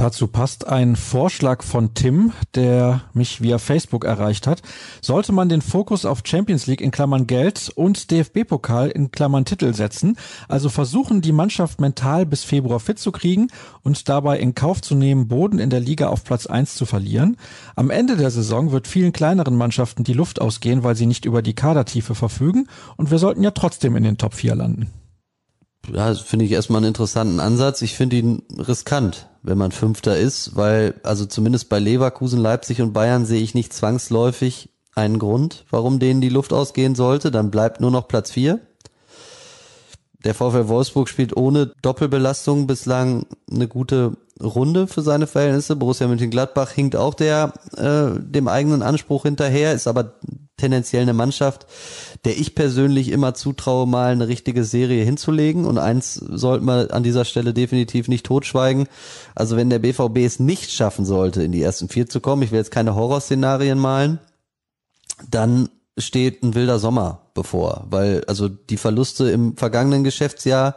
[0.00, 4.62] Dazu passt ein Vorschlag von Tim, der mich via Facebook erreicht hat.
[5.02, 9.74] Sollte man den Fokus auf Champions League in Klammern Geld und DFB-Pokal in Klammern Titel
[9.74, 10.16] setzen,
[10.48, 13.48] also versuchen, die Mannschaft mental bis Februar fit zu kriegen
[13.82, 17.36] und dabei in Kauf zu nehmen, Boden in der Liga auf Platz 1 zu verlieren.
[17.76, 21.42] Am Ende der Saison wird vielen kleineren Mannschaften die Luft ausgehen, weil sie nicht über
[21.42, 24.99] die Kadertiefe verfügen und wir sollten ja trotzdem in den Top 4 landen
[25.92, 27.82] ja, finde ich erstmal einen interessanten Ansatz.
[27.82, 32.92] Ich finde ihn riskant, wenn man Fünfter ist, weil, also zumindest bei Leverkusen, Leipzig und
[32.92, 37.30] Bayern sehe ich nicht zwangsläufig einen Grund, warum denen die Luft ausgehen sollte.
[37.30, 38.60] Dann bleibt nur noch Platz vier.
[40.24, 45.76] Der VfL Wolfsburg spielt ohne Doppelbelastung bislang eine gute Runde für seine Verhältnisse.
[45.76, 50.14] Borussia Mönchengladbach hinkt auch der äh, dem eigenen Anspruch hinterher, ist aber
[50.56, 51.66] tendenziell eine Mannschaft,
[52.24, 55.64] der ich persönlich immer zutraue, mal eine richtige Serie hinzulegen.
[55.64, 58.86] Und eins sollten wir an dieser Stelle definitiv nicht totschweigen.
[59.34, 62.50] Also wenn der BVB es nicht schaffen sollte, in die ersten vier zu kommen, ich
[62.50, 64.18] will jetzt keine Horrorszenarien malen,
[65.30, 70.76] dann steht ein wilder Sommer bevor, weil also die Verluste im vergangenen Geschäftsjahr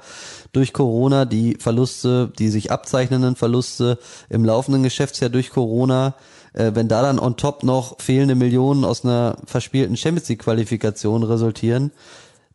[0.53, 3.99] durch Corona, die Verluste, die sich abzeichnenden Verluste
[4.29, 6.15] im laufenden Geschäftsjahr durch Corona,
[6.53, 11.23] äh, wenn da dann on top noch fehlende Millionen aus einer verspielten Champions League Qualifikation
[11.23, 11.91] resultieren,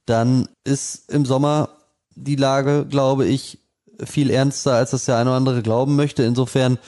[0.06, 1.68] dann ist im Sommer
[2.14, 3.58] die Lage, glaube ich,
[4.02, 6.22] viel ernster, als das der eine oder andere glauben möchte.
[6.22, 6.78] Insofern,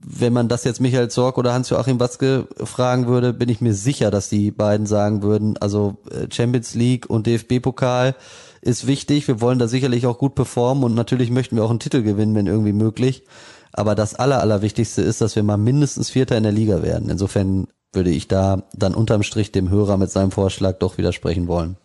[0.00, 4.10] wenn man das jetzt Michael Zorg oder Hans-Joachim Watzke fragen würde, bin ich mir sicher,
[4.10, 8.14] dass die beiden sagen würden, also äh, Champions League und DFB-Pokal
[8.60, 9.28] ist wichtig.
[9.28, 12.34] Wir wollen da sicherlich auch gut performen und natürlich möchten wir auch einen Titel gewinnen,
[12.34, 13.24] wenn irgendwie möglich.
[13.72, 17.10] Aber das Aller, Allerwichtigste ist, dass wir mal mindestens Vierter in der Liga werden.
[17.10, 21.76] Insofern würde ich da dann unterm Strich dem Hörer mit seinem Vorschlag doch widersprechen wollen.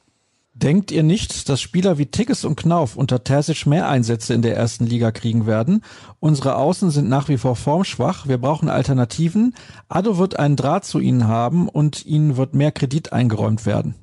[0.56, 4.56] Denkt ihr nicht, dass Spieler wie Tigges und Knauf unter Terzic mehr Einsätze in der
[4.56, 5.84] ersten Liga kriegen werden?
[6.20, 8.28] Unsere Außen sind nach wie vor formschwach.
[8.28, 9.56] Wir brauchen Alternativen.
[9.90, 13.96] Ado wird einen Draht zu ihnen haben und ihnen wird mehr Kredit eingeräumt werden.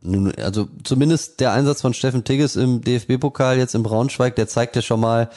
[0.00, 4.74] Nun, also zumindest der Einsatz von Steffen Tigges im DFB-Pokal jetzt in Braunschweig, der zeigt
[4.74, 5.28] ja schon mal,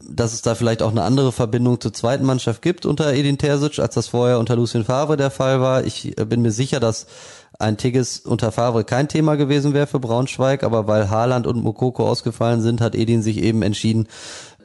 [0.00, 3.78] dass es da vielleicht auch eine andere Verbindung zur zweiten Mannschaft gibt unter Edin Terzic,
[3.78, 5.84] als das vorher unter Lucien Favre der Fall war.
[5.84, 7.06] Ich äh, bin mir sicher, dass
[7.58, 12.08] ein Tigges unter Favre kein Thema gewesen wäre für Braunschweig, aber weil Haaland und Mokoko
[12.08, 14.06] ausgefallen sind, hat Edin sich eben entschieden,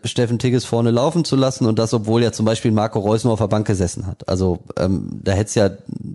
[0.05, 3.33] Steffen Tigges vorne laufen zu lassen und das, obwohl ja zum Beispiel Marco Reus nur
[3.33, 4.27] auf der Bank gesessen hat.
[4.27, 5.69] Also ähm, da hätte es ja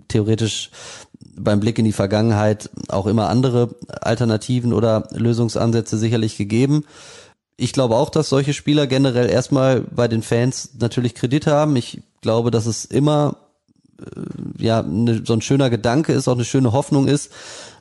[0.07, 0.69] theoretisch
[1.35, 6.85] beim Blick in die Vergangenheit auch immer andere Alternativen oder Lösungsansätze sicherlich gegeben.
[7.57, 11.75] Ich glaube auch, dass solche Spieler generell erstmal bei den Fans natürlich Kredit haben.
[11.75, 13.37] Ich glaube, dass es immer
[14.57, 17.31] ja ne, so ein schöner Gedanke ist, auch eine schöne Hoffnung ist,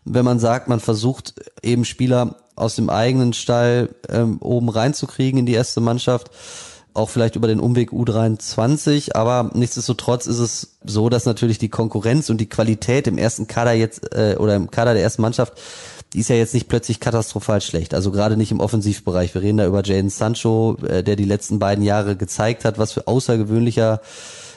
[0.05, 5.47] wenn man sagt, man versucht eben Spieler aus dem eigenen Stall ähm, oben reinzukriegen in
[5.47, 6.31] die erste Mannschaft
[6.99, 12.29] auch vielleicht über den Umweg U23, aber nichtsdestotrotz ist es so, dass natürlich die Konkurrenz
[12.29, 15.55] und die Qualität im ersten Kader jetzt äh, oder im Kader der ersten Mannschaft,
[16.13, 17.95] die ist ja jetzt nicht plötzlich katastrophal schlecht.
[17.95, 19.35] Also gerade nicht im Offensivbereich.
[19.35, 22.93] Wir reden da über Jaden Sancho, äh, der die letzten beiden Jahre gezeigt hat, was
[22.93, 24.01] für außergewöhnlicher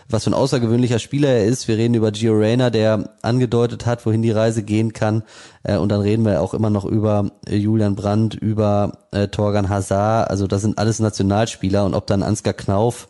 [0.09, 1.67] was für ein außergewöhnlicher Spieler er ist.
[1.67, 5.23] Wir reden über Gio Reyna, der angedeutet hat, wohin die Reise gehen kann.
[5.63, 9.69] Äh, und dann reden wir auch immer noch über äh, Julian Brandt, über äh, Torgan
[9.69, 10.29] Hazard.
[10.29, 11.85] Also das sind alles Nationalspieler.
[11.85, 13.07] Und ob dann Ansgar Knauf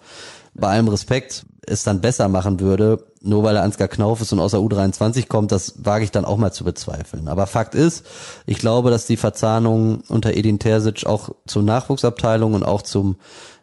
[0.54, 4.40] bei allem Respekt es dann besser machen würde, nur weil er Ansgar Knauf ist und
[4.40, 7.28] außer U23 kommt, das wage ich dann auch mal zu bezweifeln.
[7.28, 8.06] Aber Fakt ist,
[8.46, 13.18] ich glaube, dass die Verzahnung unter Edin Terzic auch zur Nachwuchsabteilung und auch zum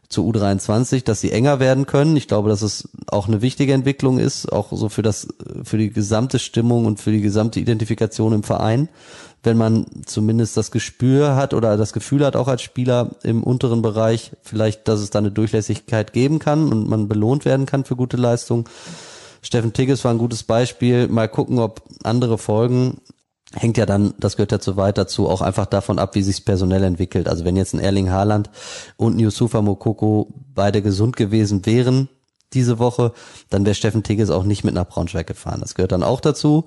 [0.09, 2.17] zu U23, dass sie enger werden können.
[2.17, 5.29] Ich glaube, dass es auch eine wichtige Entwicklung ist, auch so für das,
[5.65, 8.89] für die gesamte Stimmung und für die gesamte Identifikation im Verein.
[9.43, 13.83] Wenn man zumindest das Gespür hat oder das Gefühl hat, auch als Spieler im unteren
[13.83, 17.95] Bereich, vielleicht, dass es da eine Durchlässigkeit geben kann und man belohnt werden kann für
[17.95, 18.69] gute Leistung.
[19.43, 21.07] Steffen Tigges war ein gutes Beispiel.
[21.07, 22.99] Mal gucken, ob andere folgen
[23.55, 26.45] hängt ja dann, das gehört ja zu weit dazu, auch einfach davon ab, wie sich
[26.45, 27.29] personell entwickelt.
[27.29, 28.51] Also wenn jetzt ein Erling Haaland
[28.97, 32.09] und ein Yusufa Mokoko beide gesund gewesen wären
[32.55, 33.13] diese Woche,
[33.51, 35.61] dann wäre Steffen Tigges auch nicht mit nach Braunschweig gefahren.
[35.61, 36.67] Das gehört dann auch dazu.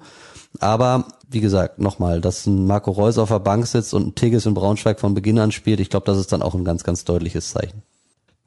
[0.60, 4.46] Aber wie gesagt, nochmal, dass ein Marco Reus auf der Bank sitzt und ein Tigges
[4.46, 7.06] in Braunschweig von Beginn an spielt, ich glaube, das ist dann auch ein ganz, ganz
[7.06, 7.84] deutliches Zeichen.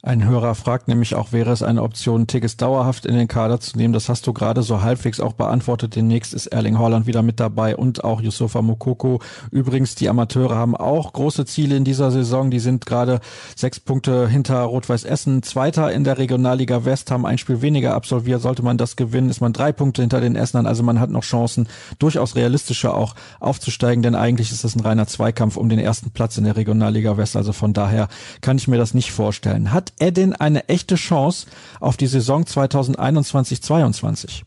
[0.07, 3.79] Ein Hörer fragt nämlich auch, wäre es eine Option, Tickets dauerhaft in den Kader zu
[3.79, 3.95] nehmen?
[3.95, 5.97] Das hast du gerade so halbwegs auch beantwortet.
[5.97, 9.23] Demnächst ist Erling Holland wieder mit dabei und auch Yusufa Mokoko.
[9.51, 12.51] Übrigens, die Amateure haben auch große Ziele in dieser Saison.
[12.51, 13.21] Die sind gerade
[13.57, 15.43] sechs Punkte hinter Rot-Weiß Essen.
[15.43, 18.43] Zweiter in der Regionalliga West, haben ein Spiel weniger absolviert.
[18.43, 20.67] Sollte man das gewinnen, ist man drei Punkte hinter den Essenern.
[20.67, 21.67] Also man hat noch Chancen,
[21.99, 26.37] durchaus realistischer auch aufzusteigen, denn eigentlich ist das ein reiner Zweikampf um den ersten Platz
[26.37, 27.37] in der Regionalliga West.
[27.37, 28.09] Also von daher
[28.43, 29.73] kann ich mir das nicht vorstellen.
[29.73, 31.47] Hat denn eine echte Chance
[31.81, 34.43] auf die Saison 2021-22?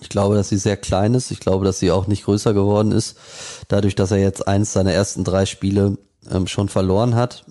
[0.00, 1.30] Ich glaube, dass sie sehr klein ist.
[1.30, 3.16] Ich glaube, dass sie auch nicht größer geworden ist,
[3.68, 5.98] dadurch, dass er jetzt eins seiner ersten drei Spiele
[6.30, 7.44] ähm, schon verloren hat.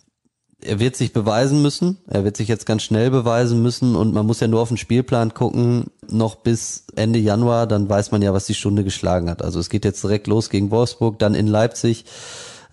[0.61, 1.99] Er wird sich beweisen müssen.
[2.07, 4.77] Er wird sich jetzt ganz schnell beweisen müssen und man muss ja nur auf den
[4.77, 9.41] Spielplan gucken, noch bis Ende Januar, dann weiß man ja, was die Stunde geschlagen hat.
[9.41, 12.03] Also es geht jetzt direkt los gegen Wolfsburg, dann in Leipzig,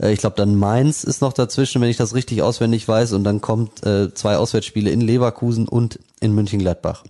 [0.00, 3.12] äh, ich glaube, dann Mainz ist noch dazwischen, wenn ich das richtig auswendig weiß.
[3.12, 7.04] Und dann kommt äh, zwei Auswärtsspiele in Leverkusen und in München-Gladbach.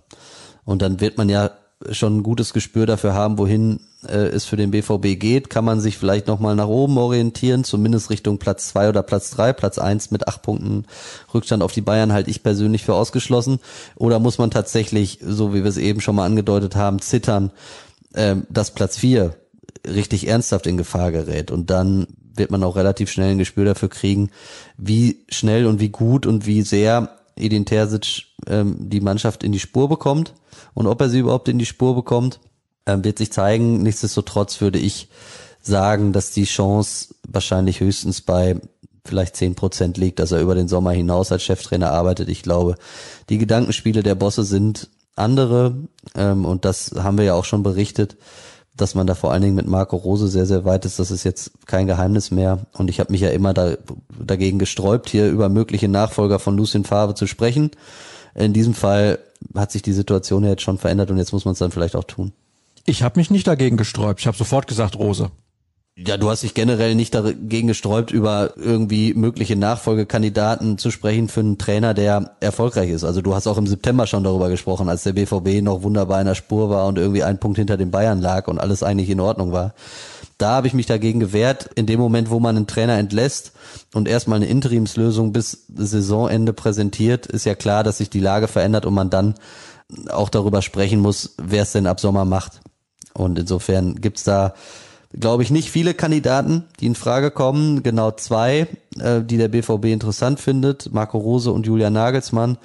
[0.65, 1.51] Und dann wird man ja
[1.91, 5.49] schon ein gutes Gespür dafür haben, wohin äh, es für den BVB geht.
[5.49, 9.53] Kann man sich vielleicht nochmal nach oben orientieren, zumindest Richtung Platz zwei oder Platz drei,
[9.53, 10.85] Platz eins mit acht Punkten
[11.33, 13.59] Rückstand auf die Bayern halte ich persönlich für ausgeschlossen.
[13.95, 17.51] Oder muss man tatsächlich, so wie wir es eben schon mal angedeutet haben, zittern,
[18.13, 19.35] äh, dass Platz vier
[19.85, 21.51] richtig ernsthaft in Gefahr gerät.
[21.51, 24.31] Und dann wird man auch relativ schnell ein Gespür dafür kriegen,
[24.77, 29.59] wie schnell und wie gut und wie sehr Edin Terzic ähm, die Mannschaft in die
[29.59, 30.33] Spur bekommt
[30.73, 32.39] und ob er sie überhaupt in die Spur bekommt,
[32.85, 33.83] ähm, wird sich zeigen.
[33.83, 35.09] Nichtsdestotrotz würde ich
[35.61, 38.59] sagen, dass die Chance wahrscheinlich höchstens bei
[39.05, 42.29] vielleicht zehn Prozent liegt, dass er über den Sommer hinaus als Cheftrainer arbeitet.
[42.29, 42.75] Ich glaube,
[43.29, 45.75] die Gedankenspiele der Bosse sind andere
[46.15, 48.17] ähm, und das haben wir ja auch schon berichtet
[48.77, 51.23] dass man da vor allen Dingen mit Marco Rose sehr, sehr weit ist, das ist
[51.23, 52.59] jetzt kein Geheimnis mehr.
[52.73, 53.75] Und ich habe mich ja immer da,
[54.19, 57.71] dagegen gesträubt, hier über mögliche Nachfolger von Lucien Favre zu sprechen.
[58.35, 59.19] In diesem Fall
[59.55, 61.95] hat sich die Situation ja jetzt schon verändert und jetzt muss man es dann vielleicht
[61.95, 62.33] auch tun.
[62.85, 64.21] Ich habe mich nicht dagegen gesträubt.
[64.21, 65.31] Ich habe sofort gesagt Rose.
[65.99, 71.39] Ja, du hast dich generell nicht dagegen gesträubt, über irgendwie mögliche Nachfolgekandidaten zu sprechen für
[71.39, 73.03] einen Trainer, der erfolgreich ist.
[73.03, 76.27] Also du hast auch im September schon darüber gesprochen, als der BVB noch wunderbar in
[76.27, 79.19] der Spur war und irgendwie ein Punkt hinter den Bayern lag und alles eigentlich in
[79.19, 79.73] Ordnung war.
[80.37, 81.71] Da habe ich mich dagegen gewehrt.
[81.73, 83.53] In dem Moment, wo man einen Trainer entlässt
[83.95, 88.85] und erstmal eine Interimslösung bis Saisonende präsentiert, ist ja klar, dass sich die Lage verändert
[88.85, 89.33] und man dann
[90.09, 92.61] auch darüber sprechen muss, wer es denn ab Sommer macht.
[93.15, 94.53] Und insofern gibt's da
[95.19, 97.83] glaube ich, nicht viele Kandidaten, die in Frage kommen.
[97.83, 98.67] Genau zwei,
[98.99, 100.93] äh, die der BVB interessant findet.
[100.93, 102.57] Marco Rose und Julian Nagelsmann.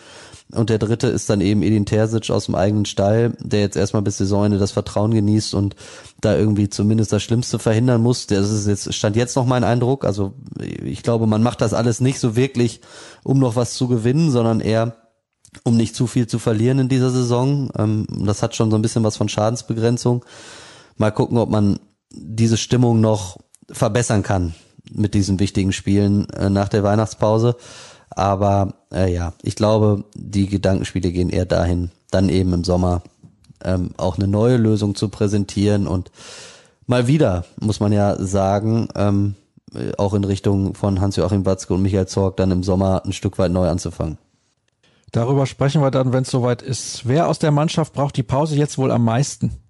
[0.52, 4.02] Und der dritte ist dann eben Edin Terzic aus dem eigenen Stall, der jetzt erstmal
[4.02, 5.76] bis Saisonende das Vertrauen genießt und
[6.20, 8.26] da irgendwie zumindest das Schlimmste verhindern muss.
[8.26, 10.04] Das ist jetzt, stand jetzt noch mein Eindruck.
[10.04, 12.82] Also ich glaube, man macht das alles nicht so wirklich,
[13.24, 14.96] um noch was zu gewinnen, sondern eher,
[15.64, 17.70] um nicht zu viel zu verlieren in dieser Saison.
[17.78, 20.22] Ähm, das hat schon so ein bisschen was von Schadensbegrenzung.
[20.98, 21.78] Mal gucken, ob man
[22.12, 23.38] diese Stimmung noch
[23.70, 24.54] verbessern kann
[24.90, 27.56] mit diesen wichtigen Spielen äh, nach der Weihnachtspause.
[28.10, 33.02] Aber äh, ja, ich glaube, die Gedankenspiele gehen eher dahin, dann eben im Sommer
[33.64, 36.10] ähm, auch eine neue Lösung zu präsentieren und
[36.86, 39.34] mal wieder, muss man ja sagen, ähm,
[39.96, 43.52] auch in Richtung von Hans-Joachim Watzke und Michael Zorg dann im Sommer ein Stück weit
[43.52, 44.18] neu anzufangen.
[45.12, 47.06] Darüber sprechen wir dann, wenn es soweit ist.
[47.06, 49.61] Wer aus der Mannschaft braucht die Pause jetzt wohl am meisten?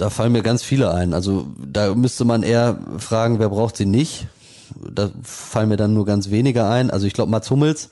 [0.00, 1.12] Da fallen mir ganz viele ein.
[1.12, 4.28] Also da müsste man eher fragen, wer braucht sie nicht
[4.74, 6.90] da fallen mir dann nur ganz wenige ein.
[6.90, 7.90] Also ich glaube, Mats Hummels,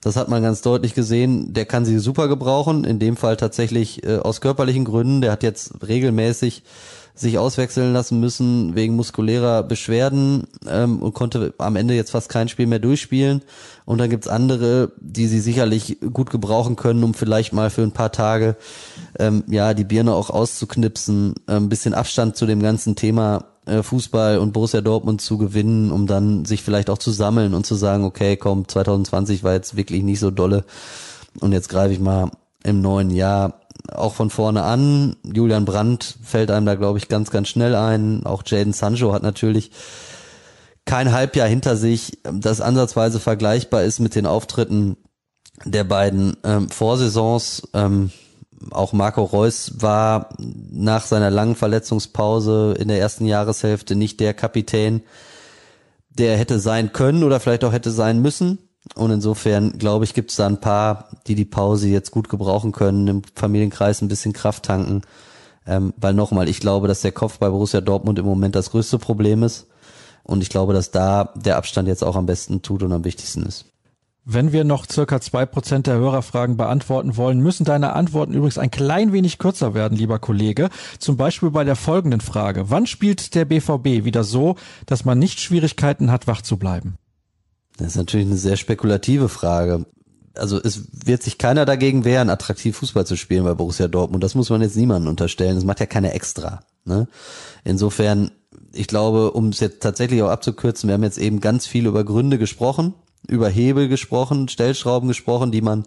[0.00, 2.84] das hat man ganz deutlich gesehen, der kann sie super gebrauchen.
[2.84, 5.20] In dem Fall tatsächlich äh, aus körperlichen Gründen.
[5.20, 6.62] Der hat jetzt regelmäßig
[7.14, 12.48] sich auswechseln lassen müssen wegen muskulärer Beschwerden ähm, und konnte am Ende jetzt fast kein
[12.48, 13.42] Spiel mehr durchspielen.
[13.84, 17.92] Und dann gibt's andere, die sie sicherlich gut gebrauchen können, um vielleicht mal für ein
[17.92, 18.56] paar Tage
[19.18, 24.52] ähm, ja die Birne auch auszuknipsen, ein bisschen Abstand zu dem ganzen Thema Fußball und
[24.52, 28.36] Borussia Dortmund zu gewinnen, um dann sich vielleicht auch zu sammeln und zu sagen, okay,
[28.36, 30.64] komm, 2020 war jetzt wirklich nicht so dolle
[31.40, 32.30] und jetzt greife ich mal
[32.64, 33.60] im neuen Jahr
[33.92, 35.16] auch von vorne an.
[35.22, 38.26] Julian Brandt fällt einem da, glaube ich, ganz, ganz schnell ein.
[38.26, 39.70] Auch Jaden Sancho hat natürlich
[40.84, 44.96] kein Halbjahr hinter sich, das ansatzweise vergleichbar ist mit den Auftritten
[45.64, 47.68] der beiden ähm, Vorsaisons.
[47.74, 48.10] Ähm,
[48.70, 55.02] auch Marco Reus war nach seiner langen Verletzungspause in der ersten Jahreshälfte nicht der Kapitän,
[56.10, 58.58] der hätte sein können oder vielleicht auch hätte sein müssen.
[58.94, 62.72] Und insofern, glaube ich, gibt es da ein paar, die die Pause jetzt gut gebrauchen
[62.72, 65.02] können, im Familienkreis ein bisschen Kraft tanken.
[65.66, 68.98] Ähm, weil nochmal, ich glaube, dass der Kopf bei Borussia Dortmund im Moment das größte
[68.98, 69.66] Problem ist.
[70.22, 73.42] Und ich glaube, dass da der Abstand jetzt auch am besten tut und am wichtigsten
[73.44, 73.69] ist.
[74.24, 78.70] Wenn wir noch circa zwei Prozent der Hörerfragen beantworten wollen, müssen deine Antworten übrigens ein
[78.70, 80.68] klein wenig kürzer werden, lieber Kollege.
[80.98, 82.68] Zum Beispiel bei der folgenden Frage.
[82.68, 84.56] Wann spielt der BVB wieder so,
[84.86, 86.96] dass man nicht Schwierigkeiten hat, wach zu bleiben?
[87.78, 89.86] Das ist natürlich eine sehr spekulative Frage.
[90.34, 94.22] Also es wird sich keiner dagegen wehren, attraktiv Fußball zu spielen bei Borussia Dortmund.
[94.22, 95.54] Das muss man jetzt niemandem unterstellen.
[95.54, 96.60] Das macht ja keiner extra.
[96.84, 97.08] Ne?
[97.64, 98.30] Insofern,
[98.72, 102.04] ich glaube, um es jetzt tatsächlich auch abzukürzen, wir haben jetzt eben ganz viel über
[102.04, 102.94] Gründe gesprochen
[103.28, 105.84] über Hebel gesprochen, Stellschrauben gesprochen, die man,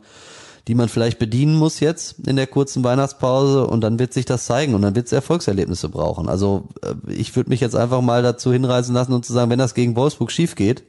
[0.67, 4.45] die man vielleicht bedienen muss jetzt in der kurzen Weihnachtspause und dann wird sich das
[4.45, 6.29] zeigen und dann wird es Erfolgserlebnisse brauchen.
[6.29, 9.59] Also äh, ich würde mich jetzt einfach mal dazu hinreißen lassen und zu sagen, wenn
[9.59, 10.83] das gegen Wolfsburg schief geht,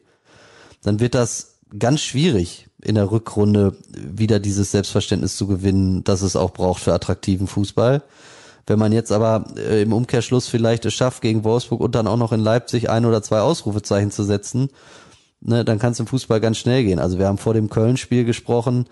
[0.83, 6.37] dann wird das ganz schwierig in der Rückrunde wieder dieses Selbstverständnis zu gewinnen, dass es
[6.37, 8.03] auch braucht für attraktiven Fußball.
[8.67, 12.17] Wenn man jetzt aber äh, im Umkehrschluss vielleicht es schafft, gegen Wolfsburg und dann auch
[12.17, 14.71] noch in Leipzig ein oder zwei Ausrufezeichen zu setzen
[15.41, 16.99] ne, dann kann es im Fußball ganz schnell gehen.
[16.99, 18.87] Also wir haben vor dem Köln-Spiel gesprochen,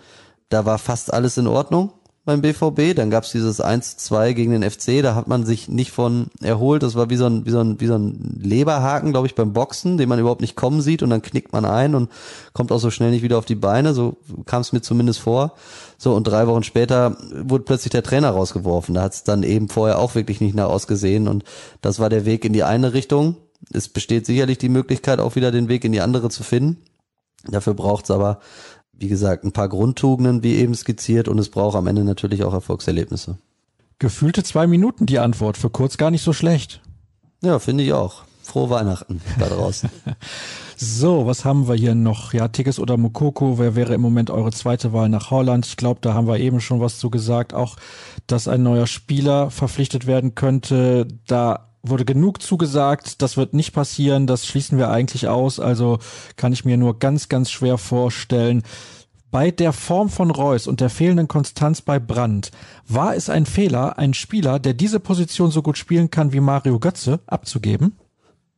[0.49, 1.93] da war fast alles in Ordnung
[2.25, 2.95] beim BVB.
[2.95, 6.83] Dann gab's dieses 1-2 gegen den FC, da hat man sich nicht von erholt.
[6.83, 9.53] Das war wie so ein, wie so ein, wie so ein Leberhaken, glaube ich, beim
[9.53, 12.09] Boxen, den man überhaupt nicht kommen sieht und dann knickt man ein und
[12.53, 13.93] kommt auch so schnell nicht wieder auf die Beine.
[13.93, 15.53] So kam es mir zumindest vor.
[15.97, 18.95] So, und drei Wochen später wurde plötzlich der Trainer rausgeworfen.
[18.95, 21.27] Da hat es dann eben vorher auch wirklich nicht nach ausgesehen.
[21.27, 21.43] Und
[21.81, 23.37] das war der Weg in die eine Richtung
[23.71, 26.77] es besteht sicherlich die Möglichkeit, auch wieder den Weg in die andere zu finden.
[27.45, 28.39] Dafür braucht es aber,
[28.93, 32.53] wie gesagt, ein paar Grundtugenden, wie eben skizziert, und es braucht am Ende natürlich auch
[32.53, 33.37] Erfolgserlebnisse.
[33.99, 36.81] Gefühlte zwei Minuten die Antwort, für kurz gar nicht so schlecht.
[37.41, 38.23] Ja, finde ich auch.
[38.41, 39.89] Frohe Weihnachten da draußen.
[40.77, 42.33] so, was haben wir hier noch?
[42.33, 45.65] Ja, Tigges oder Mokoko, wer wäre im Moment eure zweite Wahl nach Holland?
[45.65, 47.53] Ich glaube, da haben wir eben schon was zu gesagt.
[47.53, 47.77] Auch,
[48.27, 51.07] dass ein neuer Spieler verpflichtet werden könnte.
[51.27, 55.99] Da wurde genug zugesagt, das wird nicht passieren, das schließen wir eigentlich aus, also
[56.37, 58.63] kann ich mir nur ganz, ganz schwer vorstellen.
[59.31, 62.51] Bei der Form von Reus und der fehlenden Konstanz bei Brandt
[62.87, 66.79] war es ein Fehler, einen Spieler, der diese Position so gut spielen kann wie Mario
[66.79, 67.97] Götze, abzugeben?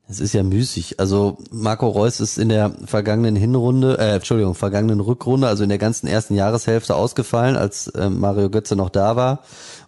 [0.07, 0.99] Es ist ja müßig.
[0.99, 5.79] Also Marco Reus ist in der vergangenen Hinrunde, äh, Entschuldigung, vergangenen Rückrunde, also in der
[5.79, 9.39] ganzen ersten Jahreshälfte ausgefallen, als äh, Mario Götze noch da war.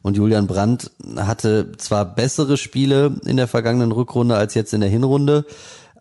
[0.01, 4.89] Und Julian Brandt hatte zwar bessere Spiele in der vergangenen Rückrunde als jetzt in der
[4.89, 5.45] Hinrunde,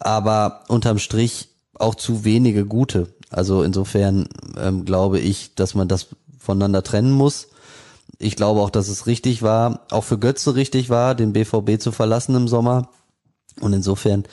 [0.01, 3.09] aber unterm Strich auch zu wenige gute.
[3.29, 4.29] Also insofern
[4.59, 6.07] ähm, glaube ich, dass man das
[6.39, 7.49] voneinander trennen muss.
[8.19, 11.93] Ich glaube auch, dass es richtig war, auch für Götze richtig war, den BVB zu
[11.93, 12.89] verlassen im Sommer
[13.61, 14.25] Und insofern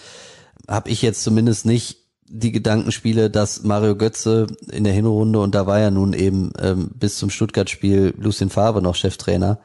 [0.68, 5.68] habe ich jetzt zumindest nicht die Gedankenspiele, dass Mario Götze in der Hinrunde, und da
[5.68, 9.60] war ja nun eben ähm, bis zum Stuttgart-Spiel Lucien Favre noch Cheftrainer,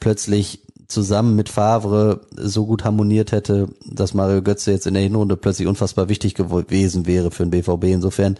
[0.00, 5.36] plötzlich zusammen mit Favre so gut harmoniert hätte, dass Mario Götze jetzt in der Hinrunde
[5.36, 7.84] plötzlich unfassbar wichtig gewesen wäre für den BVB.
[7.84, 8.38] Insofern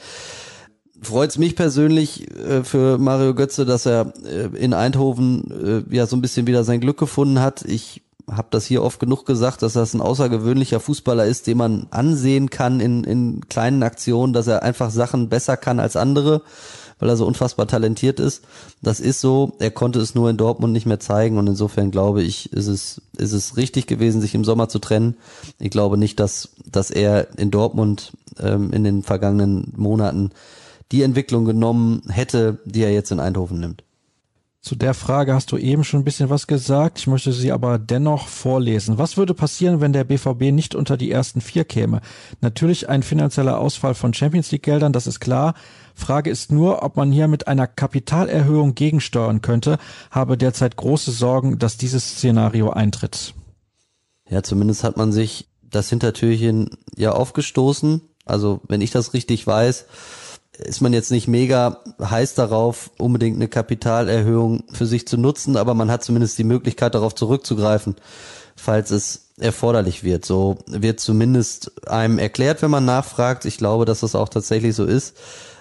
[1.02, 6.06] freut es mich persönlich äh, für Mario Götze, dass er äh, in Eindhoven äh, ja
[6.06, 7.64] so ein bisschen wieder sein Glück gefunden hat.
[7.64, 11.86] Ich habe das hier oft genug gesagt, dass das ein außergewöhnlicher Fußballer ist, den man
[11.90, 16.42] ansehen kann in, in kleinen Aktionen, dass er einfach Sachen besser kann als andere,
[16.98, 18.42] weil er so unfassbar talentiert ist.
[18.82, 19.52] Das ist so.
[19.60, 23.00] Er konnte es nur in Dortmund nicht mehr zeigen und insofern glaube ich, ist es,
[23.16, 25.16] ist es richtig gewesen, sich im Sommer zu trennen.
[25.60, 30.30] Ich glaube nicht, dass, dass er in Dortmund ähm, in den vergangenen Monaten
[30.90, 33.82] die Entwicklung genommen hätte, die er jetzt in Eindhoven nimmt.
[34.66, 36.98] Zu der Frage hast du eben schon ein bisschen was gesagt.
[36.98, 38.98] Ich möchte sie aber dennoch vorlesen.
[38.98, 42.00] Was würde passieren, wenn der BVB nicht unter die ersten vier käme?
[42.40, 45.54] Natürlich ein finanzieller Ausfall von Champions League Geldern, das ist klar.
[45.94, 49.78] Frage ist nur, ob man hier mit einer Kapitalerhöhung gegensteuern könnte.
[50.10, 53.34] Habe derzeit große Sorgen, dass dieses Szenario eintritt.
[54.28, 58.00] Ja, zumindest hat man sich das Hintertürchen ja aufgestoßen.
[58.24, 59.86] Also, wenn ich das richtig weiß,
[60.58, 65.74] ist man jetzt nicht mega heiß darauf, unbedingt eine Kapitalerhöhung für sich zu nutzen, aber
[65.74, 67.96] man hat zumindest die Möglichkeit darauf zurückzugreifen,
[68.56, 70.24] falls es erforderlich wird.
[70.24, 73.44] So wird zumindest einem erklärt, wenn man nachfragt.
[73.44, 75.16] Ich glaube, dass das auch tatsächlich so ist,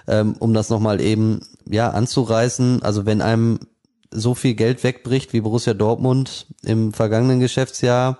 [0.08, 2.84] ähm, um das nochmal eben ja anzureißen.
[2.84, 3.60] Also wenn einem
[4.12, 8.20] so viel Geld wegbricht wie Borussia Dortmund im vergangenen Geschäftsjahr,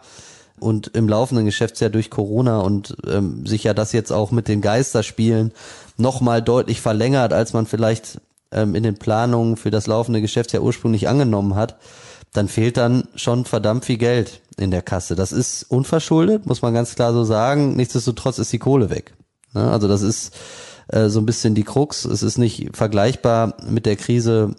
[0.60, 4.62] und im laufenden Geschäftsjahr durch Corona und ähm, sich ja das jetzt auch mit den
[4.62, 5.52] Geisterspielen
[5.98, 8.20] nochmal deutlich verlängert, als man vielleicht
[8.52, 11.78] ähm, in den Planungen für das laufende Geschäftsjahr ursprünglich angenommen hat,
[12.34, 15.16] dann fehlt dann schon verdammt viel Geld in der Kasse.
[15.16, 17.76] Das ist unverschuldet, muss man ganz klar so sagen.
[17.76, 19.14] Nichtsdestotrotz ist die Kohle weg.
[19.54, 19.70] Ne?
[19.70, 20.36] Also das ist
[20.88, 22.06] äh, so ein bisschen die Krux.
[22.06, 24.56] Es ist nicht vergleichbar mit der Krise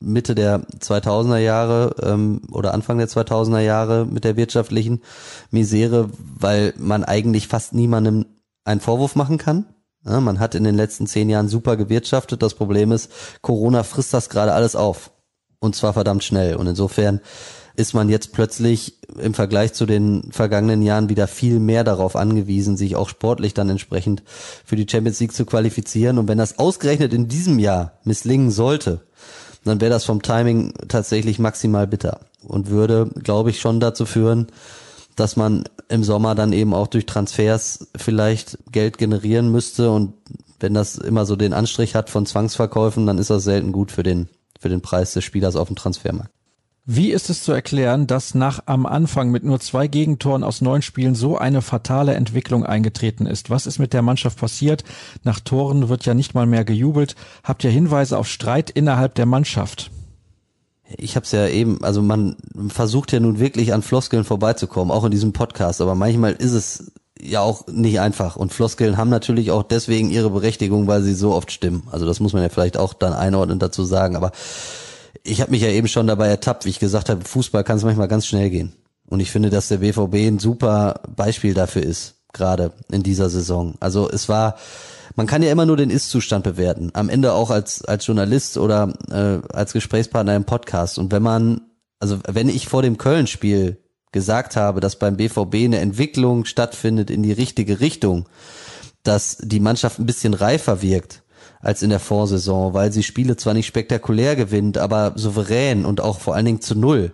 [0.00, 5.02] Mitte der 2000er Jahre ähm, oder Anfang der 2000er Jahre mit der wirtschaftlichen
[5.50, 8.26] Misere, weil man eigentlich fast niemandem
[8.64, 9.66] einen Vorwurf machen kann.
[10.04, 12.42] Ja, man hat in den letzten zehn Jahren super gewirtschaftet.
[12.42, 13.10] Das Problem ist,
[13.42, 15.10] Corona frisst das gerade alles auf.
[15.58, 16.56] Und zwar verdammt schnell.
[16.56, 17.20] Und insofern
[17.74, 22.76] ist man jetzt plötzlich im Vergleich zu den vergangenen Jahren wieder viel mehr darauf angewiesen,
[22.76, 24.22] sich auch sportlich dann entsprechend
[24.64, 26.18] für die Champions League zu qualifizieren.
[26.18, 29.06] Und wenn das ausgerechnet in diesem Jahr misslingen sollte,
[29.66, 34.48] dann wäre das vom Timing tatsächlich maximal bitter und würde, glaube ich, schon dazu führen,
[35.16, 40.14] dass man im Sommer dann eben auch durch Transfers vielleicht Geld generieren müsste und
[40.60, 44.02] wenn das immer so den Anstrich hat von Zwangsverkäufen, dann ist das selten gut für
[44.02, 46.30] den, für den Preis des Spielers auf dem Transfermarkt.
[46.88, 50.82] Wie ist es zu erklären, dass nach am Anfang mit nur zwei Gegentoren aus neun
[50.82, 53.50] Spielen so eine fatale Entwicklung eingetreten ist?
[53.50, 54.84] Was ist mit der Mannschaft passiert?
[55.24, 57.16] Nach Toren wird ja nicht mal mehr gejubelt.
[57.42, 59.90] Habt ihr Hinweise auf Streit innerhalb der Mannschaft?
[60.96, 62.36] ich habe es ja eben, also man
[62.68, 66.92] versucht ja nun wirklich an Floskeln vorbeizukommen, auch in diesem Podcast, aber manchmal ist es
[67.20, 71.34] ja auch nicht einfach und Floskeln haben natürlich auch deswegen ihre Berechtigung, weil sie so
[71.34, 71.88] oft stimmen.
[71.90, 74.32] Also das muss man ja vielleicht auch dann einordnen dazu sagen, aber
[75.26, 77.84] ich habe mich ja eben schon dabei ertappt, wie ich gesagt habe, Fußball kann es
[77.84, 78.72] manchmal ganz schnell gehen.
[79.08, 83.74] Und ich finde, dass der BVB ein super Beispiel dafür ist, gerade in dieser Saison.
[83.80, 84.56] Also es war
[85.16, 86.90] man kann ja immer nur den Ist-Zustand bewerten.
[86.92, 90.98] Am Ende auch als, als Journalist oder äh, als Gesprächspartner im Podcast.
[90.98, 91.62] Und wenn man,
[91.98, 93.78] also wenn ich vor dem Köln-Spiel
[94.12, 98.28] gesagt habe, dass beim BVB eine Entwicklung stattfindet in die richtige Richtung,
[99.02, 101.22] dass die Mannschaft ein bisschen reifer wirkt
[101.60, 106.20] als in der Vorsaison, weil sie Spiele zwar nicht spektakulär gewinnt, aber souverän und auch
[106.20, 107.12] vor allen Dingen zu null,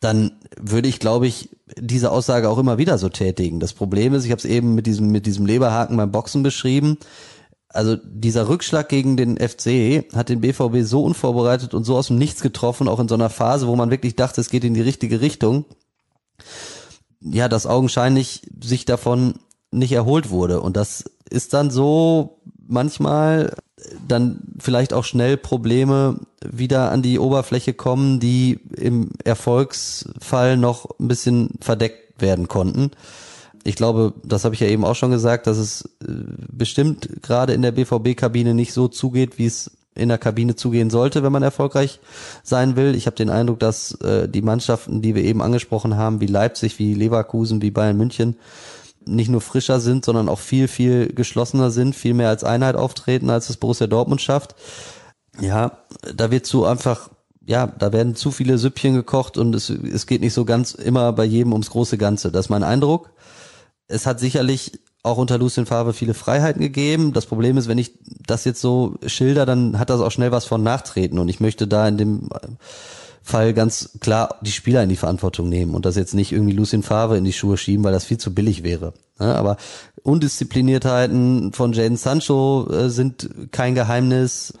[0.00, 3.60] dann würde ich, glaube ich, diese Aussage auch immer wieder so tätigen.
[3.60, 6.98] Das Problem ist, ich habe es eben mit diesem, mit diesem Leberhaken beim Boxen beschrieben.
[7.68, 12.16] Also dieser Rückschlag gegen den FC hat den BVB so unvorbereitet und so aus dem
[12.16, 14.80] Nichts getroffen, auch in so einer Phase, wo man wirklich dachte, es geht in die
[14.80, 15.64] richtige Richtung.
[17.20, 19.34] Ja, dass augenscheinlich sich davon
[19.70, 20.60] nicht erholt wurde.
[20.60, 23.56] Und das ist dann so manchmal
[24.06, 31.08] dann vielleicht auch schnell Probleme wieder an die Oberfläche kommen, die im Erfolgsfall noch ein
[31.08, 32.90] bisschen verdeckt werden konnten.
[33.64, 36.12] Ich glaube, das habe ich ja eben auch schon gesagt, dass es äh,
[36.50, 41.22] bestimmt gerade in der BVB-Kabine nicht so zugeht, wie es in der Kabine zugehen sollte,
[41.22, 41.98] wenn man erfolgreich
[42.42, 42.94] sein will.
[42.94, 46.78] Ich habe den Eindruck, dass äh, die Mannschaften, die wir eben angesprochen haben, wie Leipzig,
[46.78, 48.36] wie Leverkusen, wie Bayern München,
[49.08, 53.30] nicht nur frischer sind, sondern auch viel, viel geschlossener sind, viel mehr als Einheit auftreten,
[53.30, 54.54] als es Borussia Dortmund schafft.
[55.40, 55.78] Ja,
[56.14, 57.10] da wird zu einfach
[57.48, 61.14] ja, da werden zu viele Süppchen gekocht und es, es geht nicht so ganz immer
[61.14, 62.30] bei jedem ums große Ganze.
[62.30, 63.10] Das ist mein Eindruck.
[63.86, 67.14] Es hat sicherlich auch unter Lucien Favre viele Freiheiten gegeben.
[67.14, 70.44] Das Problem ist, wenn ich das jetzt so schilder, dann hat das auch schnell was
[70.44, 72.28] von Nachtreten und ich möchte da in dem
[73.22, 76.82] Fall ganz klar die Spieler in die Verantwortung nehmen und das jetzt nicht irgendwie Lucien
[76.82, 78.94] Favre in die Schuhe schieben, weil das viel zu billig wäre.
[79.18, 79.56] aber
[80.02, 84.54] Undiszipliniertheiten von Jaden Sancho äh, sind kein Geheimnis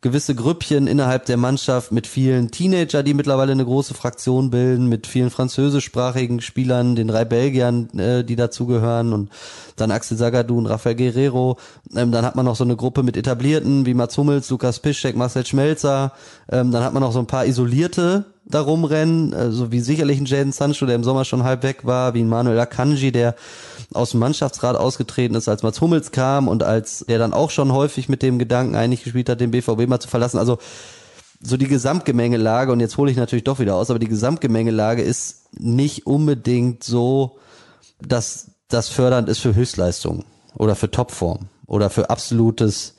[0.00, 5.08] gewisse Grüppchen innerhalb der Mannschaft mit vielen Teenager, die mittlerweile eine große Fraktion bilden, mit
[5.08, 9.30] vielen französischsprachigen Spielern, den drei Belgiern, äh, die dazugehören und
[9.74, 11.58] dann Axel Sagadou und Rafael Guerrero.
[11.96, 15.16] Ähm, dann hat man noch so eine Gruppe mit Etablierten wie Mats Hummels, Lukas Piszczek,
[15.16, 16.12] Marcel Schmelzer.
[16.50, 20.20] Ähm, dann hat man noch so ein paar isolierte da rumrennen, äh, so wie sicherlich
[20.20, 23.34] ein Jaden Sancho, der im Sommer schon halb weg war, wie ein Manuel Akanji, der
[23.94, 27.72] aus dem Mannschaftsrat ausgetreten ist, als Mats Hummels kam und als der dann auch schon
[27.72, 30.38] häufig mit dem Gedanken einig gespielt hat, den BVB mal zu verlassen.
[30.38, 30.58] Also
[31.40, 35.44] so die Gesamtgemengelage, und jetzt hole ich natürlich doch wieder aus, aber die Gesamtgemengelage ist
[35.58, 37.38] nicht unbedingt so,
[38.00, 40.24] dass das fördernd ist für Höchstleistung
[40.54, 42.94] oder für Topform oder für absolutes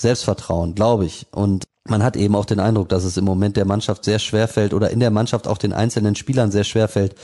[0.00, 1.26] Selbstvertrauen, glaube ich.
[1.30, 4.48] Und man hat eben auch den Eindruck, dass es im Moment der Mannschaft sehr schwer
[4.48, 7.14] fällt oder in der Mannschaft auch den einzelnen Spielern sehr schwer fällt,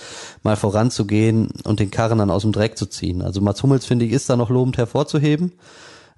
[0.43, 3.23] mal voranzugehen und den Karren dann aus dem Dreck zu ziehen.
[3.23, 5.53] Also Mats Hummels, finde ich, ist da noch lobend hervorzuheben.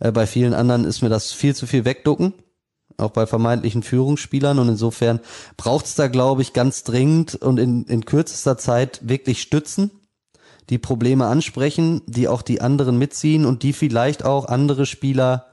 [0.00, 2.32] Äh, bei vielen anderen ist mir das viel zu viel wegducken,
[2.96, 4.58] auch bei vermeintlichen Führungsspielern.
[4.58, 5.20] Und insofern
[5.56, 9.90] braucht es da, glaube ich, ganz dringend und in, in kürzester Zeit wirklich Stützen,
[10.70, 15.46] die Probleme ansprechen, die auch die anderen mitziehen und die vielleicht auch andere Spieler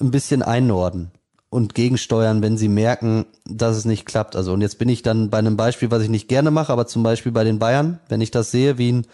[0.00, 1.10] ein bisschen einnorden
[1.50, 4.36] und gegensteuern, wenn sie merken, dass es nicht klappt.
[4.36, 6.86] Also und jetzt bin ich dann bei einem Beispiel, was ich nicht gerne mache, aber
[6.86, 9.06] zum Beispiel bei den Bayern, wenn ich das sehe, wie ein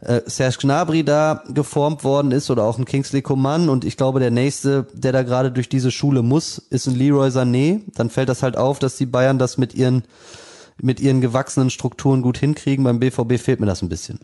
[0.00, 4.20] äh, Serge Gnabry da geformt worden ist oder auch ein Kingsley Coman und ich glaube,
[4.20, 8.28] der nächste, der da gerade durch diese Schule muss, ist ein Leroy Sané, dann fällt
[8.28, 10.04] das halt auf, dass die Bayern das mit ihren
[10.82, 12.84] mit ihren gewachsenen Strukturen gut hinkriegen.
[12.84, 14.18] Beim BVB fehlt mir das ein bisschen.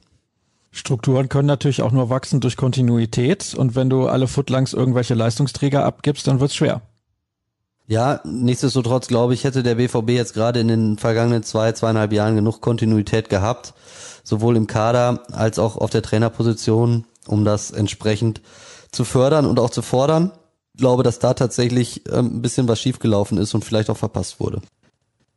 [0.73, 5.85] Strukturen können natürlich auch nur wachsen durch Kontinuität und wenn du alle Footlangs irgendwelche Leistungsträger
[5.85, 6.83] abgibst, dann wird's schwer.
[7.89, 12.37] Ja, nichtsdestotrotz glaube ich, hätte der BVB jetzt gerade in den vergangenen zwei, zweieinhalb Jahren
[12.37, 13.75] genug Kontinuität gehabt,
[14.23, 18.43] sowohl im Kader als auch auf der Trainerposition, um das entsprechend
[18.93, 20.31] zu fördern und auch zu fordern.
[20.75, 24.39] Ich glaube, dass da tatsächlich ähm, ein bisschen was schiefgelaufen ist und vielleicht auch verpasst
[24.39, 24.63] wurde.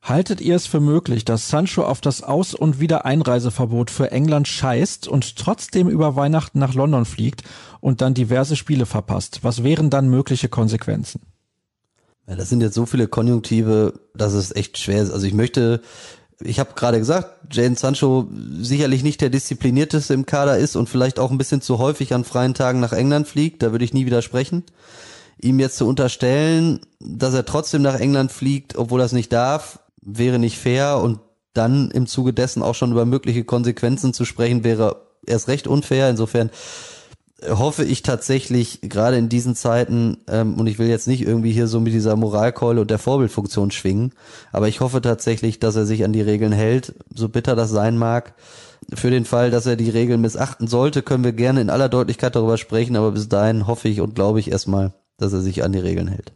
[0.03, 5.07] Haltet ihr es für möglich, dass Sancho auf das Aus- und Wiedereinreiseverbot für England scheißt
[5.07, 7.43] und trotzdem über Weihnachten nach London fliegt
[7.79, 9.39] und dann diverse Spiele verpasst?
[9.43, 11.21] Was wären dann mögliche Konsequenzen?
[12.27, 15.11] Ja, das sind jetzt so viele Konjunktive, dass es echt schwer ist.
[15.11, 15.81] Also ich möchte,
[16.41, 18.27] ich habe gerade gesagt, Jane Sancho
[18.59, 22.25] sicherlich nicht der disziplinierteste im Kader ist und vielleicht auch ein bisschen zu häufig an
[22.25, 24.63] freien Tagen nach England fliegt, da würde ich nie widersprechen.
[25.41, 29.79] Ihm jetzt zu unterstellen, dass er trotzdem nach England fliegt, obwohl er es nicht darf,
[30.05, 31.19] wäre nicht fair und
[31.53, 36.09] dann im Zuge dessen auch schon über mögliche Konsequenzen zu sprechen, wäre erst recht unfair.
[36.09, 36.49] Insofern
[37.49, 41.67] hoffe ich tatsächlich gerade in diesen Zeiten, ähm, und ich will jetzt nicht irgendwie hier
[41.67, 44.13] so mit dieser Moralkeule und der Vorbildfunktion schwingen,
[44.51, 47.97] aber ich hoffe tatsächlich, dass er sich an die Regeln hält, so bitter das sein
[47.97, 48.33] mag.
[48.93, 52.35] Für den Fall, dass er die Regeln missachten sollte, können wir gerne in aller Deutlichkeit
[52.35, 55.71] darüber sprechen, aber bis dahin hoffe ich und glaube ich erstmal, dass er sich an
[55.71, 56.33] die Regeln hält.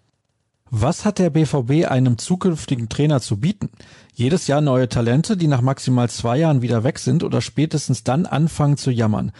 [0.70, 3.70] Was hat der BVB einem zukünftigen Trainer zu bieten?
[4.13, 8.26] Jedes Jahr neue Talente, die nach maximal zwei Jahren wieder weg sind oder spätestens dann
[8.26, 9.32] anfangen zu jammern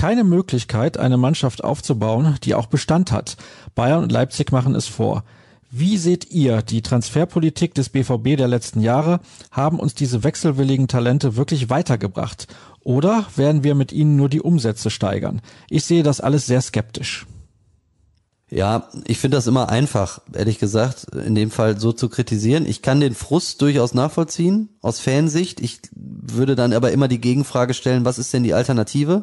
[0.00, 3.36] keine Möglichkeit, eine Mannschaft aufzubauen, die auch Bestand hat.
[3.74, 5.24] Bayern und Leipzig machen es vor.
[5.70, 9.20] Wie seht ihr die Transferpolitik des BVB der letzten Jahre?
[9.52, 12.48] Haben uns diese wechselwilligen Talente wirklich weitergebracht?
[12.80, 15.42] Oder werden wir mit ihnen nur die Umsätze steigern?
[15.68, 17.26] Ich sehe das alles sehr skeptisch.
[18.50, 22.66] Ja, ich finde das immer einfach, ehrlich gesagt, in dem Fall so zu kritisieren.
[22.66, 25.60] Ich kann den Frust durchaus nachvollziehen, aus Fansicht.
[25.60, 29.22] Ich würde dann aber immer die Gegenfrage stellen, was ist denn die Alternative?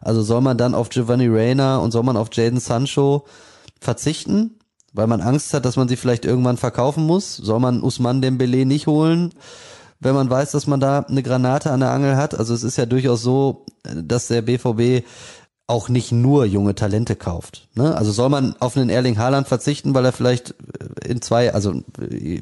[0.00, 3.26] Also soll man dann auf Giovanni Reyna und soll man auf Jaden Sancho
[3.80, 4.58] verzichten,
[4.92, 7.36] weil man Angst hat, dass man sie vielleicht irgendwann verkaufen muss?
[7.36, 9.32] Soll man Usman Dembele nicht holen,
[9.98, 12.38] wenn man weiß, dass man da eine Granate an der Angel hat?
[12.38, 15.04] Also es ist ja durchaus so, dass der BVB
[15.70, 17.68] auch nicht nur junge Talente kauft.
[17.74, 17.96] Ne?
[17.96, 20.54] Also soll man auf einen Erling Haaland verzichten, weil er vielleicht
[21.06, 21.82] in zwei, also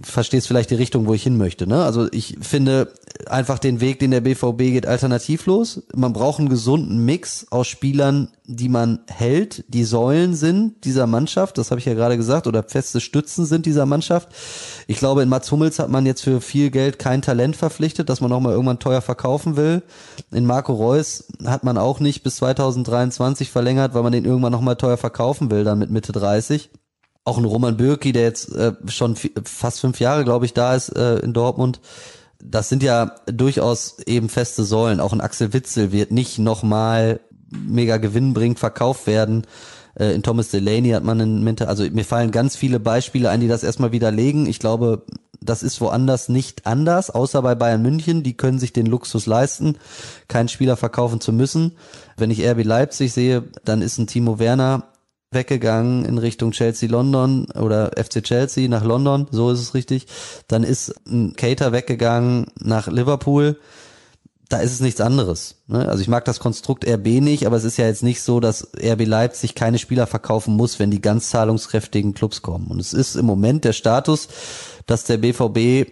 [0.03, 1.67] verstehst vielleicht die Richtung, wo ich hin möchte.
[1.67, 1.85] Ne?
[1.85, 2.91] Also ich finde
[3.27, 5.83] einfach den Weg, den der BVB geht, alternativlos.
[5.95, 11.59] Man braucht einen gesunden Mix aus Spielern, die man hält, die Säulen sind dieser Mannschaft,
[11.59, 14.31] das habe ich ja gerade gesagt, oder feste Stützen sind dieser Mannschaft.
[14.87, 18.23] Ich glaube, in Mats Hummels hat man jetzt für viel Geld kein Talent verpflichtet, dass
[18.23, 19.83] man auch mal irgendwann teuer verkaufen will.
[20.31, 24.63] In Marco Reus hat man auch nicht bis 2023 verlängert, weil man den irgendwann noch
[24.63, 26.71] mal teuer verkaufen will, dann mit Mitte 30.
[27.25, 30.89] auch ein Roman Bürki, der jetzt äh, schon fast fünf Jahre, glaube ich, da ist
[30.97, 31.83] äh, in Dortmund.
[32.43, 35.01] Das sind ja durchaus eben feste Säulen.
[35.01, 37.21] Auch ein Axel Witzel wird nicht nochmal
[37.51, 39.47] mega gewinnbringend verkauft werden.
[39.99, 43.41] Äh, in Thomas Delaney hat man einen Mentor, also mir fallen ganz viele Beispiele ein,
[43.41, 44.47] die das erstmal widerlegen.
[44.47, 45.05] Ich glaube,
[45.41, 48.23] das ist woanders nicht anders, außer bei Bayern München.
[48.23, 49.77] Die können sich den Luxus leisten,
[50.27, 51.73] keinen Spieler verkaufen zu müssen.
[52.17, 54.85] Wenn ich RB Leipzig sehe, dann ist ein Timo Werner
[55.31, 60.07] weggegangen in Richtung Chelsea London oder FC Chelsea nach London, so ist es richtig.
[60.49, 63.59] Dann ist ein Cater weggegangen nach Liverpool
[64.49, 65.57] da ist es nichts anderes.
[65.67, 65.87] Ne?
[65.87, 68.69] Also ich mag das Konstrukt RB nicht, aber es ist ja jetzt nicht so, dass
[68.83, 72.69] RB Leipzig keine Spieler verkaufen muss, wenn die ganz zahlungskräftigen Clubs kommen.
[72.69, 74.29] Und es ist im Moment der Status,
[74.87, 75.91] dass der BVB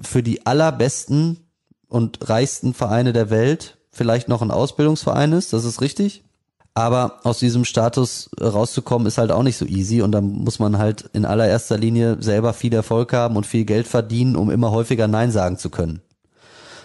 [0.00, 1.48] für die allerbesten
[1.88, 6.24] und reichsten Vereine der Welt vielleicht noch ein Ausbildungsverein ist, das ist richtig.
[6.72, 10.78] Aber aus diesem Status rauszukommen ist halt auch nicht so easy und dann muss man
[10.78, 15.08] halt in allererster Linie selber viel Erfolg haben und viel Geld verdienen, um immer häufiger
[15.08, 16.00] Nein sagen zu können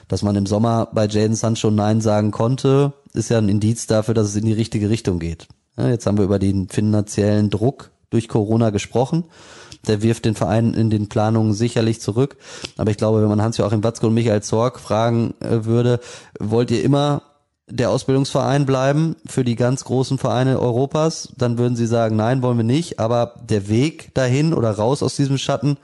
[0.07, 4.13] dass man im Sommer bei Jaden Sancho Nein sagen konnte, ist ja ein Indiz dafür,
[4.13, 5.47] dass es in die richtige Richtung geht.
[5.77, 9.25] Ja, jetzt haben wir über den finanziellen Druck durch Corona gesprochen.
[9.87, 12.37] Der wirft den Verein in den Planungen sicherlich zurück.
[12.77, 15.99] Aber ich glaube, wenn man Hans-Joachim Watzke und Michael Zorg fragen äh, würde,
[16.39, 17.23] wollt ihr immer
[17.67, 22.57] der Ausbildungsverein bleiben für die ganz großen Vereine Europas, dann würden sie sagen, nein, wollen
[22.57, 22.99] wir nicht.
[22.99, 25.77] Aber der Weg dahin oder raus aus diesem Schatten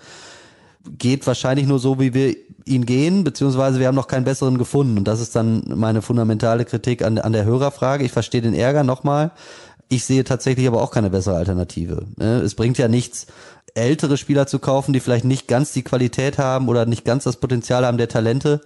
[0.97, 4.97] geht wahrscheinlich nur so, wie wir ihn gehen, beziehungsweise wir haben noch keinen besseren gefunden.
[4.97, 8.03] Und das ist dann meine fundamentale Kritik an, an der Hörerfrage.
[8.03, 9.31] Ich verstehe den Ärger nochmal.
[9.89, 12.05] Ich sehe tatsächlich aber auch keine bessere Alternative.
[12.17, 12.41] Ne?
[12.41, 13.27] Es bringt ja nichts,
[13.73, 17.37] ältere Spieler zu kaufen, die vielleicht nicht ganz die Qualität haben oder nicht ganz das
[17.37, 18.61] Potenzial haben der Talente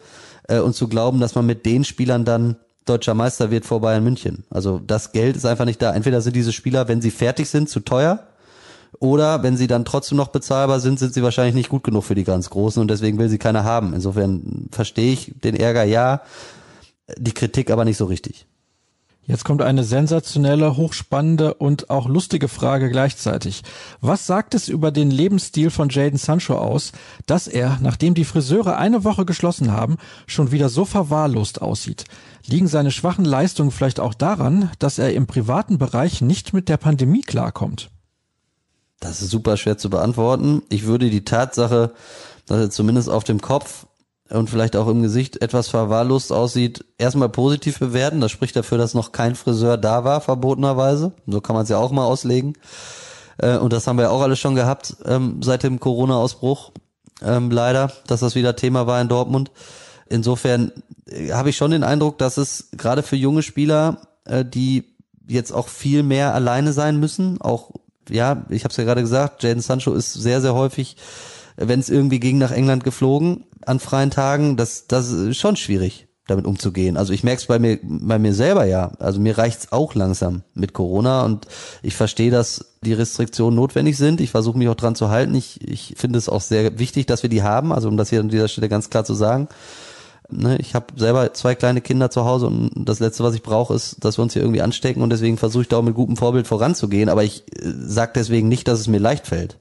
[0.47, 4.03] äh, und zu glauben, dass man mit den Spielern dann deutscher Meister wird vor Bayern
[4.03, 4.43] München.
[4.49, 5.93] Also das Geld ist einfach nicht da.
[5.93, 8.27] Entweder sind diese Spieler, wenn sie fertig sind, zu teuer
[8.99, 12.15] oder wenn sie dann trotzdem noch bezahlbar sind, sind sie wahrscheinlich nicht gut genug für
[12.15, 13.93] die ganz Großen und deswegen will sie keiner haben.
[13.93, 16.21] Insofern verstehe ich den Ärger ja,
[17.17, 18.45] die Kritik aber nicht so richtig.
[19.25, 23.63] Jetzt kommt eine sensationelle, hochspannende und auch lustige Frage gleichzeitig.
[24.01, 26.91] Was sagt es über den Lebensstil von Jaden Sancho aus,
[27.25, 29.95] dass er, nachdem die Friseure eine Woche geschlossen haben,
[30.27, 32.03] schon wieder so verwahrlost aussieht?
[32.47, 36.77] Liegen seine schwachen Leistungen vielleicht auch daran, dass er im privaten Bereich nicht mit der
[36.77, 37.92] Pandemie klarkommt?
[39.03, 40.63] Das ist super schwer zu beantworten.
[40.69, 41.91] Ich würde die Tatsache,
[42.45, 43.85] dass er zumindest auf dem Kopf
[44.29, 48.21] und vielleicht auch im Gesicht etwas verwahrlost aussieht, erstmal positiv bewerten.
[48.21, 51.11] Das spricht dafür, dass noch kein Friseur da war, verbotenerweise.
[51.27, 52.53] So kann man es ja auch mal auslegen.
[53.39, 56.71] Äh, und das haben wir auch alle schon gehabt ähm, seit dem Corona-Ausbruch.
[57.21, 59.51] Ähm, leider, dass das wieder Thema war in Dortmund.
[60.07, 60.71] Insofern
[61.07, 64.95] äh, habe ich schon den Eindruck, dass es gerade für junge Spieler, äh, die
[65.27, 67.71] jetzt auch viel mehr alleine sein müssen, auch
[68.09, 70.97] ja, ich habe es ja gerade gesagt, Jaden Sancho ist sehr, sehr häufig,
[71.55, 74.57] wenn es irgendwie ging, nach England geflogen an freien Tagen.
[74.57, 76.97] Das, das ist schon schwierig, damit umzugehen.
[76.97, 78.91] Also ich merke es bei mir, bei mir selber ja.
[78.99, 81.47] Also mir reicht's auch langsam mit Corona und
[81.81, 84.21] ich verstehe, dass die Restriktionen notwendig sind.
[84.21, 85.35] Ich versuche mich auch dran zu halten.
[85.35, 87.71] Ich, ich finde es auch sehr wichtig, dass wir die haben.
[87.71, 89.47] Also um das hier an dieser Stelle ganz klar zu sagen.
[90.35, 93.73] Ne, ich habe selber zwei kleine Kinder zu Hause und das Letzte, was ich brauche,
[93.75, 96.17] ist, dass wir uns hier irgendwie anstecken und deswegen versuche ich da auch mit gutem
[96.17, 97.09] Vorbild voranzugehen.
[97.09, 99.59] Aber ich äh, sage deswegen nicht, dass es mir leicht fällt.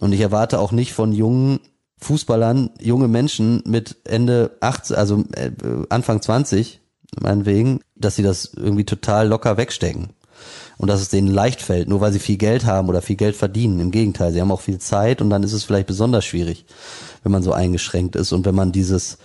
[0.00, 1.60] Und ich erwarte auch nicht von jungen
[2.00, 5.50] Fußballern, junge Menschen mit Ende 18, also äh,
[5.88, 6.80] Anfang 20,
[7.20, 10.10] meinetwegen, dass sie das irgendwie total locker wegstecken.
[10.78, 13.34] Und dass es denen leicht fällt, nur weil sie viel Geld haben oder viel Geld
[13.34, 13.80] verdienen.
[13.80, 16.66] Im Gegenteil, sie haben auch viel Zeit und dann ist es vielleicht besonders schwierig,
[17.24, 19.18] wenn man so eingeschränkt ist und wenn man dieses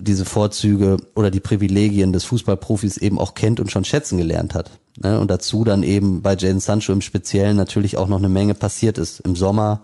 [0.00, 4.70] diese Vorzüge oder die Privilegien des Fußballprofis eben auch kennt und schon schätzen gelernt hat.
[4.98, 5.20] Ne?
[5.20, 8.98] Und dazu dann eben bei Jaden Sancho im Speziellen natürlich auch noch eine Menge passiert
[8.98, 9.20] ist.
[9.20, 9.82] Im Sommer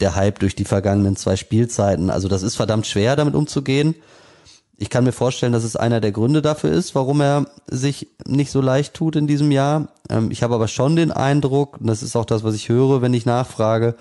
[0.00, 2.10] der Hype durch die vergangenen zwei Spielzeiten.
[2.10, 3.94] Also das ist verdammt schwer, damit umzugehen.
[4.80, 8.52] Ich kann mir vorstellen, dass es einer der Gründe dafür ist, warum er sich nicht
[8.52, 9.88] so leicht tut in diesem Jahr.
[10.08, 13.02] Ähm, ich habe aber schon den Eindruck, und das ist auch das, was ich höre,
[13.02, 13.96] wenn ich nachfrage,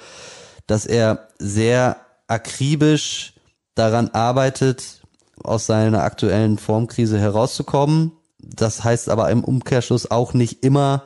[0.68, 3.34] dass er sehr akribisch
[3.74, 4.97] daran arbeitet,
[5.44, 8.12] aus seiner aktuellen Formkrise herauszukommen.
[8.40, 11.04] Das heißt aber im Umkehrschluss auch nicht immer,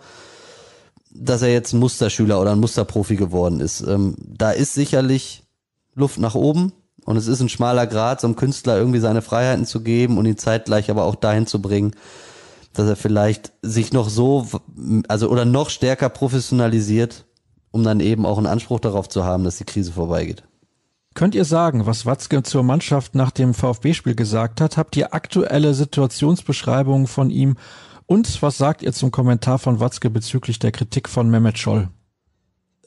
[1.13, 3.81] dass er jetzt ein Musterschüler oder ein Musterprofi geworden ist.
[3.81, 5.43] Ähm, da ist sicherlich
[5.93, 6.71] Luft nach oben
[7.05, 10.25] und es ist ein schmaler Grad, so einem Künstler irgendwie seine Freiheiten zu geben und
[10.25, 11.95] ihn zeitgleich aber auch dahin zu bringen,
[12.73, 14.47] dass er vielleicht sich noch so,
[15.07, 17.25] also oder noch stärker professionalisiert,
[17.71, 20.43] um dann eben auch einen Anspruch darauf zu haben, dass die Krise vorbeigeht.
[21.13, 24.77] Könnt ihr sagen, was Watzke zur Mannschaft nach dem VfB-Spiel gesagt hat?
[24.77, 27.57] Habt ihr aktuelle Situationsbeschreibungen von ihm?
[28.05, 31.89] Und was sagt ihr zum Kommentar von Watzke bezüglich der Kritik von Mehmet Scholl?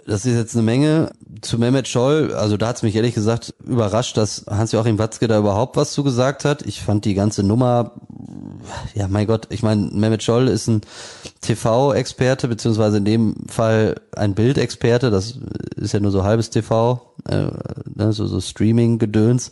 [0.07, 1.13] das ist jetzt eine Menge.
[1.41, 5.39] Zu Mehmet Scholl, also da hat es mich ehrlich gesagt überrascht, dass Hans-Joachim Watzke da
[5.39, 6.63] überhaupt was zu gesagt hat.
[6.63, 7.93] Ich fand die ganze Nummer,
[8.95, 10.81] ja mein Gott, ich meine, Mehmet Scholl ist ein
[11.41, 15.39] TV-Experte, beziehungsweise in dem Fall ein Bildexperte, das
[15.77, 17.47] ist ja nur so halbes TV, äh,
[17.95, 19.51] ne, so, so Streaming-Gedöns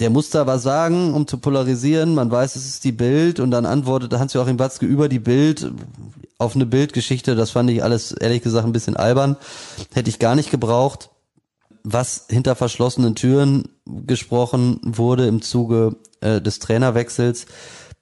[0.00, 2.14] der muss da was sagen, um zu polarisieren.
[2.14, 5.70] Man weiß, es ist die Bild und dann antwortet Hans-Joachim Watzke über die Bild
[6.38, 7.36] auf eine Bildgeschichte.
[7.36, 9.36] Das fand ich alles ehrlich gesagt ein bisschen albern.
[9.92, 11.10] Hätte ich gar nicht gebraucht.
[11.82, 17.46] Was hinter verschlossenen Türen gesprochen wurde im Zuge äh, des Trainerwechsels,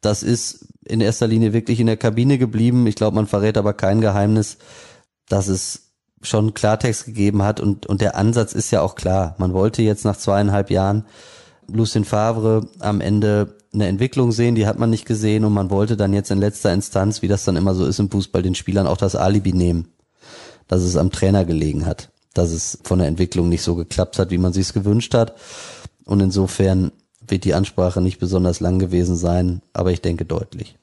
[0.00, 2.86] das ist in erster Linie wirklich in der Kabine geblieben.
[2.86, 4.58] Ich glaube, man verrät aber kein Geheimnis,
[5.28, 5.92] dass es
[6.22, 9.34] schon Klartext gegeben hat und, und der Ansatz ist ja auch klar.
[9.38, 11.04] Man wollte jetzt nach zweieinhalb Jahren
[11.70, 15.96] Lucien Favre am Ende eine Entwicklung sehen, die hat man nicht gesehen und man wollte
[15.96, 18.86] dann jetzt in letzter Instanz, wie das dann immer so ist im Fußball, den Spielern
[18.86, 19.88] auch das Alibi nehmen,
[20.66, 24.30] dass es am Trainer gelegen hat, dass es von der Entwicklung nicht so geklappt hat,
[24.30, 25.34] wie man sich es gewünscht hat.
[26.04, 26.90] Und insofern
[27.30, 30.76] wird die Ansprache nicht besonders lang gewesen sein, aber ich denke deutlich.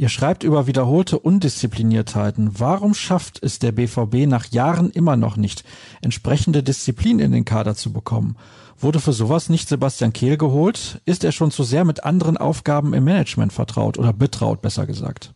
[0.00, 2.60] Ihr schreibt über wiederholte Undiszipliniertheiten.
[2.60, 5.64] Warum schafft es der BVB nach Jahren immer noch nicht,
[6.02, 8.36] entsprechende Disziplin in den Kader zu bekommen?
[8.78, 11.00] Wurde für sowas nicht Sebastian Kehl geholt?
[11.04, 15.34] Ist er schon zu sehr mit anderen Aufgaben im Management vertraut oder betraut, besser gesagt?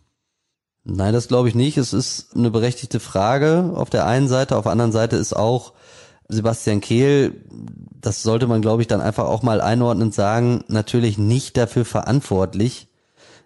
[0.84, 1.76] Nein, das glaube ich nicht.
[1.76, 4.56] Es ist eine berechtigte Frage auf der einen Seite.
[4.56, 5.72] Auf der anderen Seite ist auch
[6.28, 7.44] Sebastian Kehl,
[8.00, 12.88] das sollte man glaube ich dann einfach auch mal einordnend sagen, natürlich nicht dafür verantwortlich,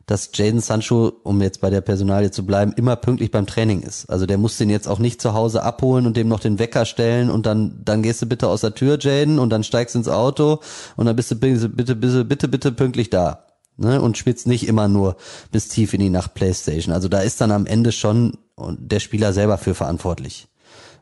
[0.06, 4.08] dass Jaden Sancho, um jetzt bei der Personalie zu bleiben, immer pünktlich beim Training ist.
[4.08, 6.84] Also der muss den jetzt auch nicht zu Hause abholen und dem noch den Wecker
[6.84, 10.08] stellen und dann, dann gehst du bitte aus der Tür, Jaden, und dann steigst ins
[10.08, 10.60] Auto
[10.96, 13.46] und dann bist du bitte, bitte, bitte, bitte, bitte pünktlich da.
[13.78, 14.00] Ne?
[14.00, 15.16] Und spielst nicht immer nur
[15.50, 16.94] bis tief in die Nacht Playstation.
[16.94, 20.48] Also da ist dann am Ende schon der Spieler selber für verantwortlich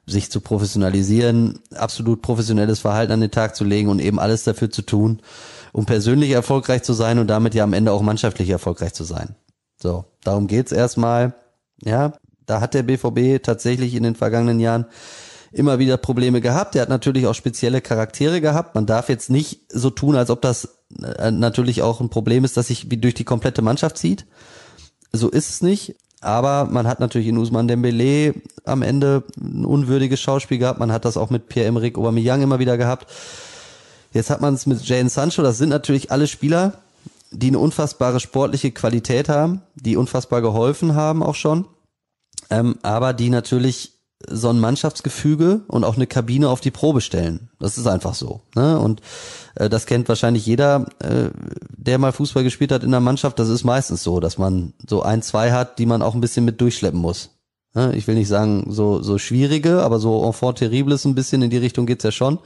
[0.07, 4.71] sich zu professionalisieren, absolut professionelles Verhalten an den Tag zu legen und eben alles dafür
[4.71, 5.21] zu tun,
[5.73, 9.35] um persönlich erfolgreich zu sein und damit ja am Ende auch mannschaftlich erfolgreich zu sein.
[9.81, 11.35] So, darum geht's erstmal.
[11.83, 12.13] Ja,
[12.47, 14.87] da hat der BVB tatsächlich in den vergangenen Jahren
[15.53, 16.75] immer wieder Probleme gehabt.
[16.77, 18.75] Er hat natürlich auch spezielle Charaktere gehabt.
[18.75, 22.57] Man darf jetzt nicht so tun, als ob das äh, natürlich auch ein Problem ist,
[22.57, 24.27] das sich durch die komplette Mannschaft zieht.
[25.13, 25.97] So ist es nicht.
[26.25, 30.81] Aber man hat natürlich in Usman Dembele am Ende ein unwürdiges Schauspiel gehabt.
[30.81, 33.07] Man hat das auch mit Pierre-Emerick Aubameyang immer wieder gehabt.
[34.13, 36.75] Jetzt hat man es mit Jane Sancho, das sind natürlich alle Spieler,
[37.33, 41.67] die eine unfassbare sportliche Qualität haben, die unfassbar geholfen haben auch schon,
[42.49, 43.94] ähm, aber die natürlich
[44.29, 47.49] so ein Mannschaftsgefüge und auch eine Kabine auf die Probe stellen.
[47.59, 48.41] Das ist einfach so.
[48.55, 48.79] Ne?
[48.79, 49.01] Und
[49.55, 51.31] äh, das kennt wahrscheinlich jeder, äh,
[51.77, 53.39] der mal Fußball gespielt hat in der Mannschaft.
[53.39, 56.45] Das ist meistens so, dass man so ein, zwei hat, die man auch ein bisschen
[56.45, 57.31] mit durchschleppen muss.
[57.75, 57.95] Ne?
[57.95, 61.59] Ich will nicht sagen so so schwierige, aber so enfant terribles ein bisschen in die
[61.59, 62.39] Richtung geht's ja schon.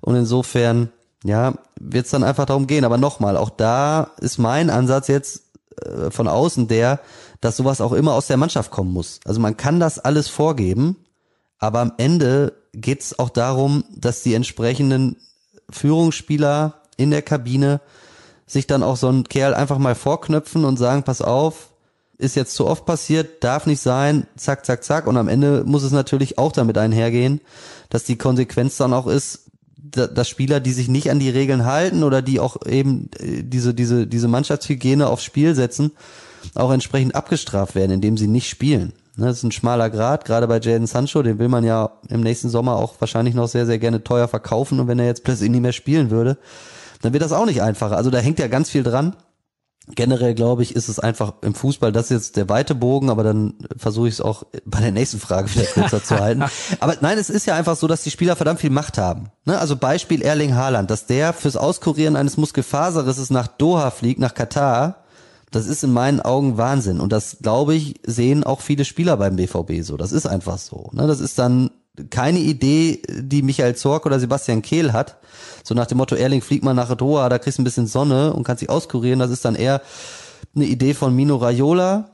[0.00, 0.90] Und insofern,
[1.24, 2.84] ja, wird es dann einfach darum gehen.
[2.84, 5.42] Aber nochmal, auch da ist mein Ansatz jetzt
[5.82, 7.00] äh, von außen der,
[7.46, 9.20] dass sowas auch immer aus der Mannschaft kommen muss.
[9.24, 10.96] Also man kann das alles vorgeben,
[11.60, 15.14] aber am Ende geht es auch darum, dass die entsprechenden
[15.70, 17.80] Führungsspieler in der Kabine
[18.48, 21.68] sich dann auch so ein Kerl einfach mal vorknöpfen und sagen, pass auf,
[22.18, 25.06] ist jetzt zu oft passiert, darf nicht sein, zack, zack, zack.
[25.06, 27.40] Und am Ende muss es natürlich auch damit einhergehen,
[27.90, 32.02] dass die Konsequenz dann auch ist, dass Spieler, die sich nicht an die Regeln halten
[32.02, 35.92] oder die auch eben äh, diese, diese, diese Mannschaftshygiene aufs Spiel setzen,
[36.54, 38.92] auch entsprechend abgestraft werden, indem sie nicht spielen.
[39.16, 42.20] Ne, das ist ein schmaler Grad, gerade bei Jaden Sancho, den will man ja im
[42.20, 45.50] nächsten Sommer auch wahrscheinlich noch sehr, sehr gerne teuer verkaufen und wenn er jetzt plötzlich
[45.50, 46.38] nicht mehr spielen würde,
[47.02, 47.96] dann wird das auch nicht einfacher.
[47.96, 49.16] Also da hängt ja ganz viel dran
[49.94, 53.22] generell glaube ich, ist es einfach im Fußball, das ist jetzt der weite Bogen, aber
[53.22, 56.44] dann versuche ich es auch bei der nächsten Frage wieder kürzer zu halten.
[56.80, 59.30] Aber nein, es ist ja einfach so, dass die Spieler verdammt viel Macht haben.
[59.44, 59.58] Ne?
[59.58, 65.04] Also Beispiel Erling Haaland, dass der fürs Auskurieren eines Muskelfaserrisses nach Doha fliegt, nach Katar,
[65.50, 67.00] das ist in meinen Augen Wahnsinn.
[67.00, 69.96] Und das, glaube ich, sehen auch viele Spieler beim BVB so.
[69.96, 70.90] Das ist einfach so.
[70.92, 71.06] Ne?
[71.06, 71.70] Das ist dann
[72.10, 75.18] keine Idee, die Michael Zorc oder Sebastian Kehl hat,
[75.64, 78.32] so nach dem Motto, Erling, flieg mal nach Doha, da kriegst du ein bisschen Sonne
[78.32, 79.18] und kannst dich auskurieren.
[79.18, 79.82] Das ist dann eher
[80.54, 82.10] eine Idee von Mino Raiola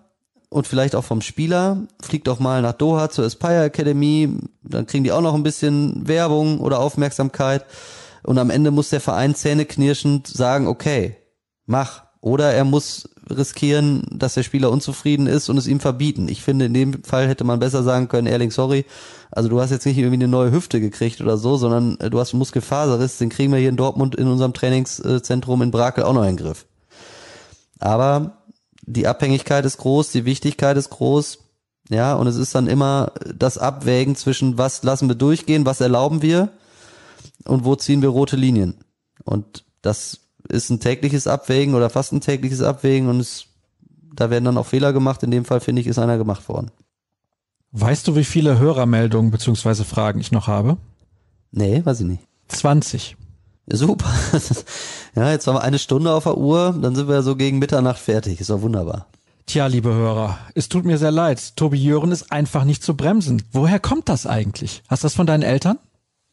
[0.49, 1.83] und vielleicht auch vom Spieler.
[2.01, 6.07] Flieg doch mal nach Doha zur Aspire Academy, dann kriegen die auch noch ein bisschen
[6.07, 7.65] Werbung oder Aufmerksamkeit.
[8.23, 11.17] Und am Ende muss der Verein zähneknirschend sagen, okay,
[11.67, 12.05] mach.
[12.23, 16.29] Oder er muss riskieren, dass der Spieler unzufrieden ist und es ihm verbieten.
[16.29, 18.85] Ich finde, in dem Fall hätte man besser sagen können, Erling, sorry,
[19.33, 22.21] also du hast jetzt nicht irgendwie eine neue Hüfte gekriegt oder so, sondern äh, du
[22.21, 26.13] hast einen Muskelfaserriss, den kriegen wir hier in Dortmund in unserem Trainingszentrum in Brakel auch
[26.13, 26.65] noch in den Griff.
[27.81, 28.39] Aber
[28.83, 31.39] die Abhängigkeit ist groß, die Wichtigkeit ist groß.
[31.89, 36.23] Ja, und es ist dann immer das Abwägen zwischen was lassen wir durchgehen, was erlauben
[36.23, 36.51] wir
[37.45, 38.77] und wo ziehen wir rote Linien.
[39.25, 40.22] Und das
[40.53, 43.47] ist ein tägliches Abwägen oder fast ein tägliches Abwägen und es,
[44.15, 45.23] da werden dann auch Fehler gemacht.
[45.23, 46.71] In dem Fall finde ich, ist einer gemacht worden.
[47.73, 50.77] Weißt du, wie viele Hörermeldungen beziehungsweise Fragen ich noch habe?
[51.51, 52.23] Nee, weiß ich nicht.
[52.49, 53.17] 20.
[53.71, 54.13] Ja, super.
[55.15, 57.99] ja, jetzt haben wir eine Stunde auf der Uhr, dann sind wir so gegen Mitternacht
[57.99, 58.41] fertig.
[58.41, 59.07] Ist doch wunderbar.
[59.47, 61.57] Tja, liebe Hörer, es tut mir sehr leid.
[61.57, 63.43] Tobi Jören ist einfach nicht zu bremsen.
[63.53, 64.83] Woher kommt das eigentlich?
[64.89, 65.79] Hast du das von deinen Eltern?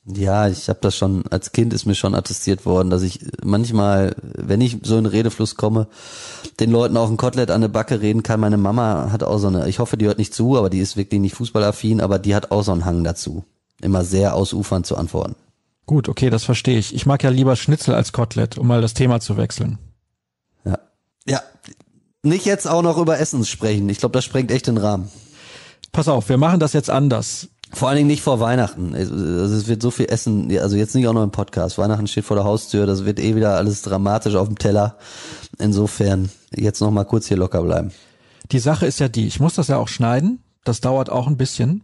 [0.05, 4.15] Ja, ich habe das schon, als Kind ist mir schon attestiert worden, dass ich manchmal,
[4.21, 5.87] wenn ich so in Redefluss komme,
[6.59, 8.39] den Leuten auch ein Kotelett an der Backe reden kann.
[8.39, 10.97] Meine Mama hat auch so eine, ich hoffe, die hört nicht zu, aber die ist
[10.97, 13.43] wirklich nicht fußballaffin, aber die hat auch so einen Hang dazu,
[13.81, 15.35] immer sehr ausufernd zu antworten.
[15.85, 16.93] Gut, okay, das verstehe ich.
[16.93, 19.79] Ich mag ja lieber Schnitzel als Kotelett, um mal das Thema zu wechseln.
[20.63, 20.79] Ja.
[21.27, 21.41] Ja.
[22.23, 23.89] Nicht jetzt auch noch über Essen sprechen.
[23.89, 25.09] Ich glaube, das sprengt echt den Rahmen.
[25.91, 27.49] Pass auf, wir machen das jetzt anders.
[27.71, 28.95] Vor allen Dingen nicht vor Weihnachten.
[28.95, 31.77] Also es wird so viel Essen, also jetzt nicht auch noch im Podcast.
[31.77, 34.97] Weihnachten steht vor der Haustür, das wird eh wieder alles dramatisch auf dem Teller.
[35.59, 37.91] Insofern jetzt noch mal kurz hier locker bleiben.
[38.51, 40.41] Die Sache ist ja die, ich muss das ja auch schneiden.
[40.63, 41.83] Das dauert auch ein bisschen.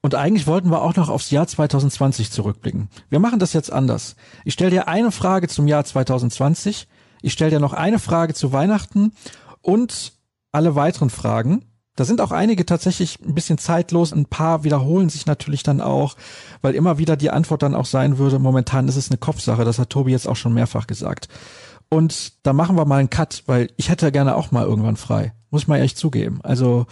[0.00, 2.88] Und eigentlich wollten wir auch noch aufs Jahr 2020 zurückblicken.
[3.08, 4.16] Wir machen das jetzt anders.
[4.44, 6.86] Ich stelle dir eine Frage zum Jahr 2020.
[7.22, 9.12] Ich stelle dir noch eine Frage zu Weihnachten
[9.60, 10.12] und
[10.52, 11.64] alle weiteren Fragen.
[11.98, 16.14] Da sind auch einige tatsächlich ein bisschen zeitlos, ein paar wiederholen sich natürlich dann auch,
[16.62, 19.80] weil immer wieder die Antwort dann auch sein würde, momentan ist es eine Kopfsache, das
[19.80, 21.28] hat Tobi jetzt auch schon mehrfach gesagt.
[21.88, 25.32] Und da machen wir mal einen Cut, weil ich hätte gerne auch mal irgendwann frei,
[25.50, 26.38] muss mal echt zugeben.
[26.44, 26.86] Also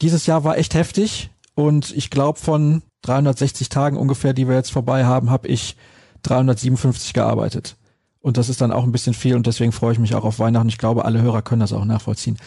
[0.00, 4.72] dieses Jahr war echt heftig und ich glaube von 360 Tagen ungefähr, die wir jetzt
[4.72, 5.76] vorbei haben, habe ich
[6.22, 7.76] 357 gearbeitet.
[8.18, 10.40] Und das ist dann auch ein bisschen viel und deswegen freue ich mich auch auf
[10.40, 10.68] Weihnachten.
[10.68, 12.38] Ich glaube, alle Hörer können das auch nachvollziehen.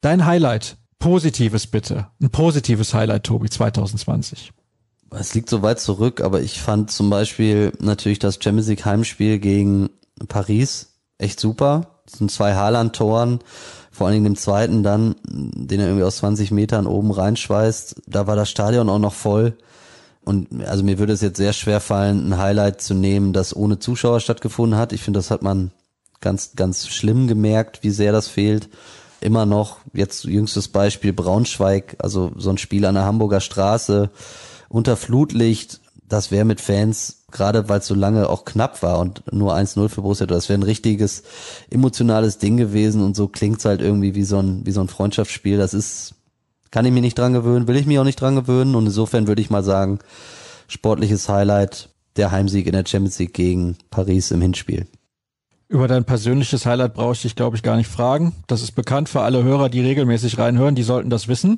[0.00, 2.06] Dein Highlight Positives bitte.
[2.20, 4.52] Ein positives Highlight, Tobi, 2020.
[5.10, 9.40] Es liegt so weit zurück, aber ich fand zum Beispiel natürlich das Champions League Heimspiel
[9.40, 9.90] gegen
[10.28, 11.98] Paris echt super.
[12.06, 13.40] Das sind zwei Haaland-Toren,
[13.90, 18.02] vor allen Dingen dem zweiten dann, den er irgendwie aus 20 Metern oben reinschweißt.
[18.06, 19.58] Da war das Stadion auch noch voll.
[20.24, 23.80] Und also mir würde es jetzt sehr schwer fallen, ein Highlight zu nehmen, das ohne
[23.80, 24.92] Zuschauer stattgefunden hat.
[24.92, 25.72] Ich finde, das hat man
[26.20, 28.68] ganz, ganz schlimm gemerkt, wie sehr das fehlt
[29.22, 34.10] immer noch, jetzt jüngstes Beispiel Braunschweig, also so ein Spiel an der Hamburger Straße
[34.68, 39.22] unter Flutlicht, das wäre mit Fans, gerade weil es so lange auch knapp war und
[39.32, 41.22] nur 1-0 für Borussia, das wäre ein richtiges
[41.70, 45.56] emotionales Ding gewesen und so klingt's halt irgendwie wie so ein, wie so ein Freundschaftsspiel.
[45.56, 46.14] Das ist,
[46.70, 49.26] kann ich mich nicht dran gewöhnen, will ich mich auch nicht dran gewöhnen und insofern
[49.26, 50.00] würde ich mal sagen,
[50.68, 54.86] sportliches Highlight, der Heimsieg in der Champions League gegen Paris im Hinspiel.
[55.72, 58.34] Über dein persönliches Highlight brauche ich dich, glaube ich, gar nicht fragen.
[58.46, 60.74] Das ist bekannt für alle Hörer, die regelmäßig reinhören.
[60.74, 61.56] Die sollten das wissen.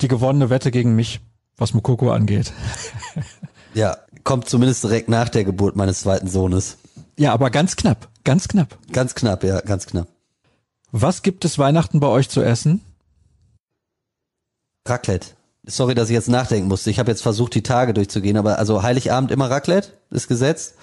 [0.00, 1.20] Die gewonnene Wette gegen mich,
[1.58, 2.52] was Mukoko angeht.
[3.74, 6.76] Ja, kommt zumindest direkt nach der Geburt meines zweiten Sohnes.
[7.16, 8.76] Ja, aber ganz knapp, ganz knapp.
[8.92, 10.08] Ganz knapp, ja, ganz knapp.
[10.90, 12.82] Was gibt es Weihnachten bei euch zu essen?
[14.86, 15.28] Raclette.
[15.64, 16.90] Sorry, dass ich jetzt nachdenken musste.
[16.90, 20.74] Ich habe jetzt versucht, die Tage durchzugehen, aber also Heiligabend immer Raclette ist gesetzt.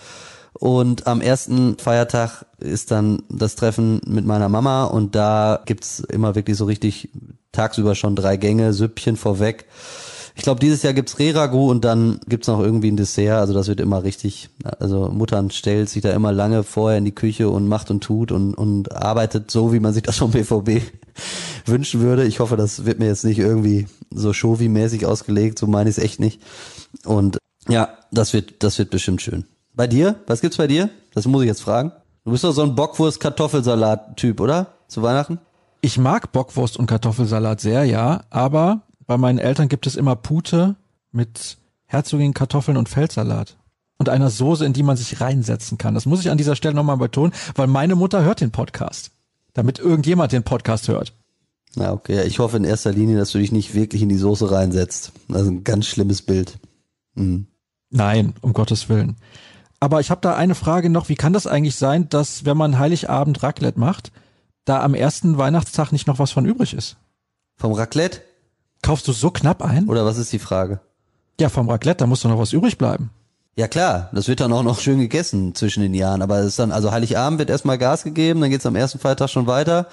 [0.53, 6.35] Und am ersten Feiertag ist dann das Treffen mit meiner Mama und da gibt's immer
[6.35, 7.09] wirklich so richtig
[7.51, 9.65] tagsüber schon drei Gänge, Süppchen vorweg.
[10.35, 13.39] Ich glaube, dieses Jahr gibt's Reragu und dann gibt's noch irgendwie ein Dessert.
[13.39, 17.15] Also das wird immer richtig, also Muttern stellt sich da immer lange vorher in die
[17.15, 20.81] Küche und macht und tut und, und arbeitet so, wie man sich das vom BVB
[21.65, 22.25] wünschen würde.
[22.25, 26.03] Ich hoffe, das wird mir jetzt nicht irgendwie so Shovi-mäßig ausgelegt, so meine ich es
[26.03, 26.41] echt nicht.
[27.05, 27.37] Und
[27.67, 29.45] ja, das wird, das wird bestimmt schön.
[29.79, 30.15] Bei dir?
[30.27, 30.89] Was gibt's bei dir?
[31.13, 31.93] Das muss ich jetzt fragen.
[32.25, 34.73] Du bist doch so ein Bockwurst-Kartoffelsalat-Typ, oder?
[34.89, 35.39] Zu Weihnachten?
[35.79, 40.75] Ich mag Bockwurst und Kartoffelsalat sehr, ja, aber bei meinen Eltern gibt es immer Pute
[41.13, 41.55] mit
[41.85, 43.55] Herzogin Kartoffeln und Feldsalat.
[43.97, 45.93] Und einer Soße, in die man sich reinsetzen kann.
[45.93, 49.11] Das muss ich an dieser Stelle nochmal betonen, weil meine Mutter hört den Podcast.
[49.53, 51.13] Damit irgendjemand den Podcast hört.
[51.75, 52.27] Na, okay.
[52.27, 55.13] Ich hoffe in erster Linie, dass du dich nicht wirklich in die Soße reinsetzt.
[55.29, 56.59] Das ist ein ganz schlimmes Bild.
[57.15, 57.47] Mhm.
[57.91, 59.15] Nein, um Gottes Willen.
[59.79, 61.09] Aber ich habe da eine Frage noch.
[61.09, 64.11] Wie kann das eigentlich sein, dass wenn man Heiligabend Raclette macht,
[64.65, 66.97] da am ersten Weihnachtstag nicht noch was von übrig ist?
[67.55, 68.21] Vom Raclette?
[68.81, 69.87] Kaufst du so knapp ein?
[69.87, 70.79] Oder was ist die Frage?
[71.39, 73.11] Ja, vom Raclette, da muss doch noch was übrig bleiben.
[73.55, 76.21] Ja klar, das wird dann auch noch schön gegessen zwischen den Jahren.
[76.21, 79.29] Aber es ist dann, also Heiligabend wird erstmal Gas gegeben, dann geht's am ersten Feiertag
[79.29, 79.87] schon weiter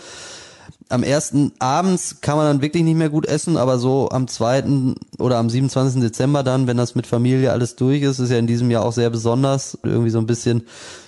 [0.88, 4.94] am ersten abends kann man dann wirklich nicht mehr gut essen, aber so am zweiten
[5.18, 6.00] oder am 27.
[6.00, 8.92] Dezember dann, wenn das mit Familie alles durch ist, ist ja in diesem Jahr auch
[8.92, 10.62] sehr besonders, irgendwie so ein bisschen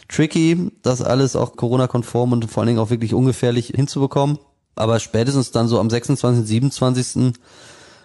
[0.08, 4.38] tricky, das alles auch Corona-konform und vor allen Dingen auch wirklich ungefährlich hinzubekommen.
[4.74, 7.32] Aber spätestens dann so am 26., 27.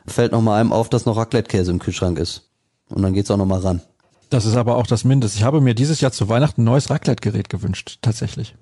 [0.06, 2.50] fällt noch mal einem auf, dass noch Raclette-Käse im Kühlschrank ist.
[2.90, 3.82] Und dann geht's auch noch mal ran.
[4.30, 5.36] Das ist aber auch das Mindest.
[5.36, 8.56] Ich habe mir dieses Jahr zu Weihnachten ein neues Raclette-Gerät gewünscht, tatsächlich.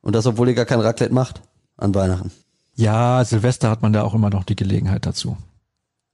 [0.00, 1.42] Und das, obwohl ihr gar kein Raclette macht
[1.76, 2.30] an Weihnachten.
[2.76, 5.36] Ja, Silvester hat man da auch immer noch die Gelegenheit dazu.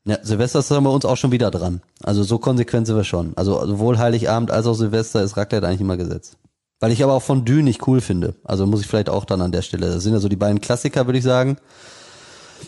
[0.04, 1.80] Ja, Silvester ist dann bei uns auch schon wieder dran.
[2.02, 3.32] Also so konsequent sind wir schon.
[3.36, 6.38] Also sowohl Heiligabend als auch Silvester ist Raclette eigentlich immer gesetzt.
[6.80, 8.34] Weil ich aber auch Fondue nicht cool finde.
[8.42, 9.86] Also muss ich vielleicht auch dann an der Stelle.
[9.86, 11.56] Das sind ja so die beiden Klassiker, würde ich sagen.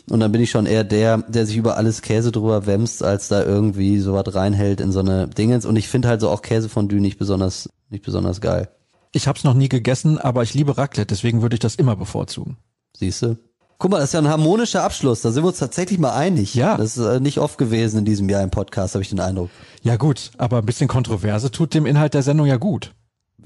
[0.09, 3.29] Und dann bin ich schon eher der, der sich über alles Käse drüber wämst, als
[3.29, 5.67] da irgendwie sowas reinhält in so eine Dingens.
[5.67, 8.69] Und ich finde halt so auch Käsefondue nicht besonders, nicht besonders geil.
[9.13, 11.97] Ich habe es noch nie gegessen, aber ich liebe Raclette, deswegen würde ich das immer
[11.97, 12.57] bevorzugen.
[12.97, 13.37] Siehst du?
[13.79, 15.23] Guck mal, das ist ja ein harmonischer Abschluss.
[15.23, 16.55] Da sind wir uns tatsächlich mal einig.
[16.55, 16.77] Ja.
[16.77, 19.51] Das ist äh, nicht oft gewesen in diesem Jahr im Podcast, habe ich den Eindruck.
[19.83, 22.93] Ja gut, aber ein bisschen Kontroverse tut dem Inhalt der Sendung ja gut.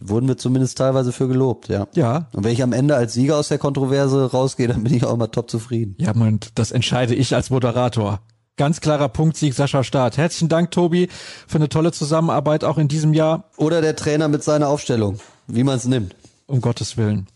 [0.01, 1.89] Wurden wir zumindest teilweise für gelobt, ja.
[1.95, 2.29] Ja.
[2.33, 5.13] Und wenn ich am Ende als Sieger aus der Kontroverse rausgehe, dann bin ich auch
[5.13, 5.97] immer top zufrieden.
[5.99, 8.21] Ja, und das entscheide ich als Moderator.
[8.57, 10.17] Ganz klarer Punktsieg Sascha Staat.
[10.17, 11.09] Herzlichen Dank, Tobi,
[11.47, 13.45] für eine tolle Zusammenarbeit auch in diesem Jahr.
[13.57, 16.15] Oder der Trainer mit seiner Aufstellung, wie man es nimmt.
[16.47, 17.27] Um Gottes Willen.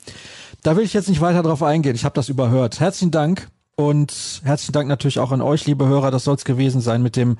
[0.63, 1.97] Da will ich jetzt nicht weiter drauf eingehen.
[1.97, 2.79] Ich habe das überhört.
[2.79, 3.49] Herzlichen Dank.
[3.75, 6.11] Und herzlichen Dank natürlich auch an euch, liebe Hörer.
[6.13, 7.37] Das soll es gewesen sein mit dem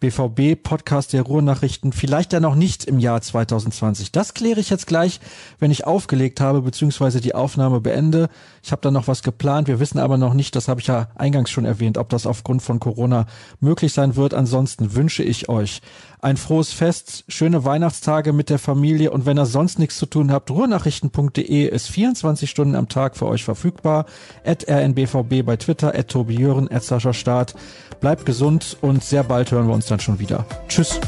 [0.00, 1.92] BVB-Podcast der Ruhrnachrichten.
[1.92, 4.10] Vielleicht ja noch nicht im Jahr 2020.
[4.10, 5.20] Das kläre ich jetzt gleich,
[5.58, 8.30] wenn ich aufgelegt habe, beziehungsweise die Aufnahme beende.
[8.62, 9.68] Ich habe da noch was geplant.
[9.68, 12.62] Wir wissen aber noch nicht, das habe ich ja eingangs schon erwähnt, ob das aufgrund
[12.62, 13.26] von Corona
[13.60, 14.32] möglich sein wird.
[14.32, 15.82] Ansonsten wünsche ich euch
[16.22, 20.30] ein frohes Fest, schöne Weihnachtstage mit der Familie und wenn ihr sonst nichts zu tun
[20.30, 24.06] habt, ruhrnachrichten.de ist 24 Stunden am Tag für euch verfügbar.
[24.44, 27.54] At rnbvb bei Twitter, at Tobi Jören, at Sascha Staat.
[28.00, 30.46] Bleibt gesund und sehr bald hören wir uns dann schon wieder.
[30.68, 31.00] Tschüss.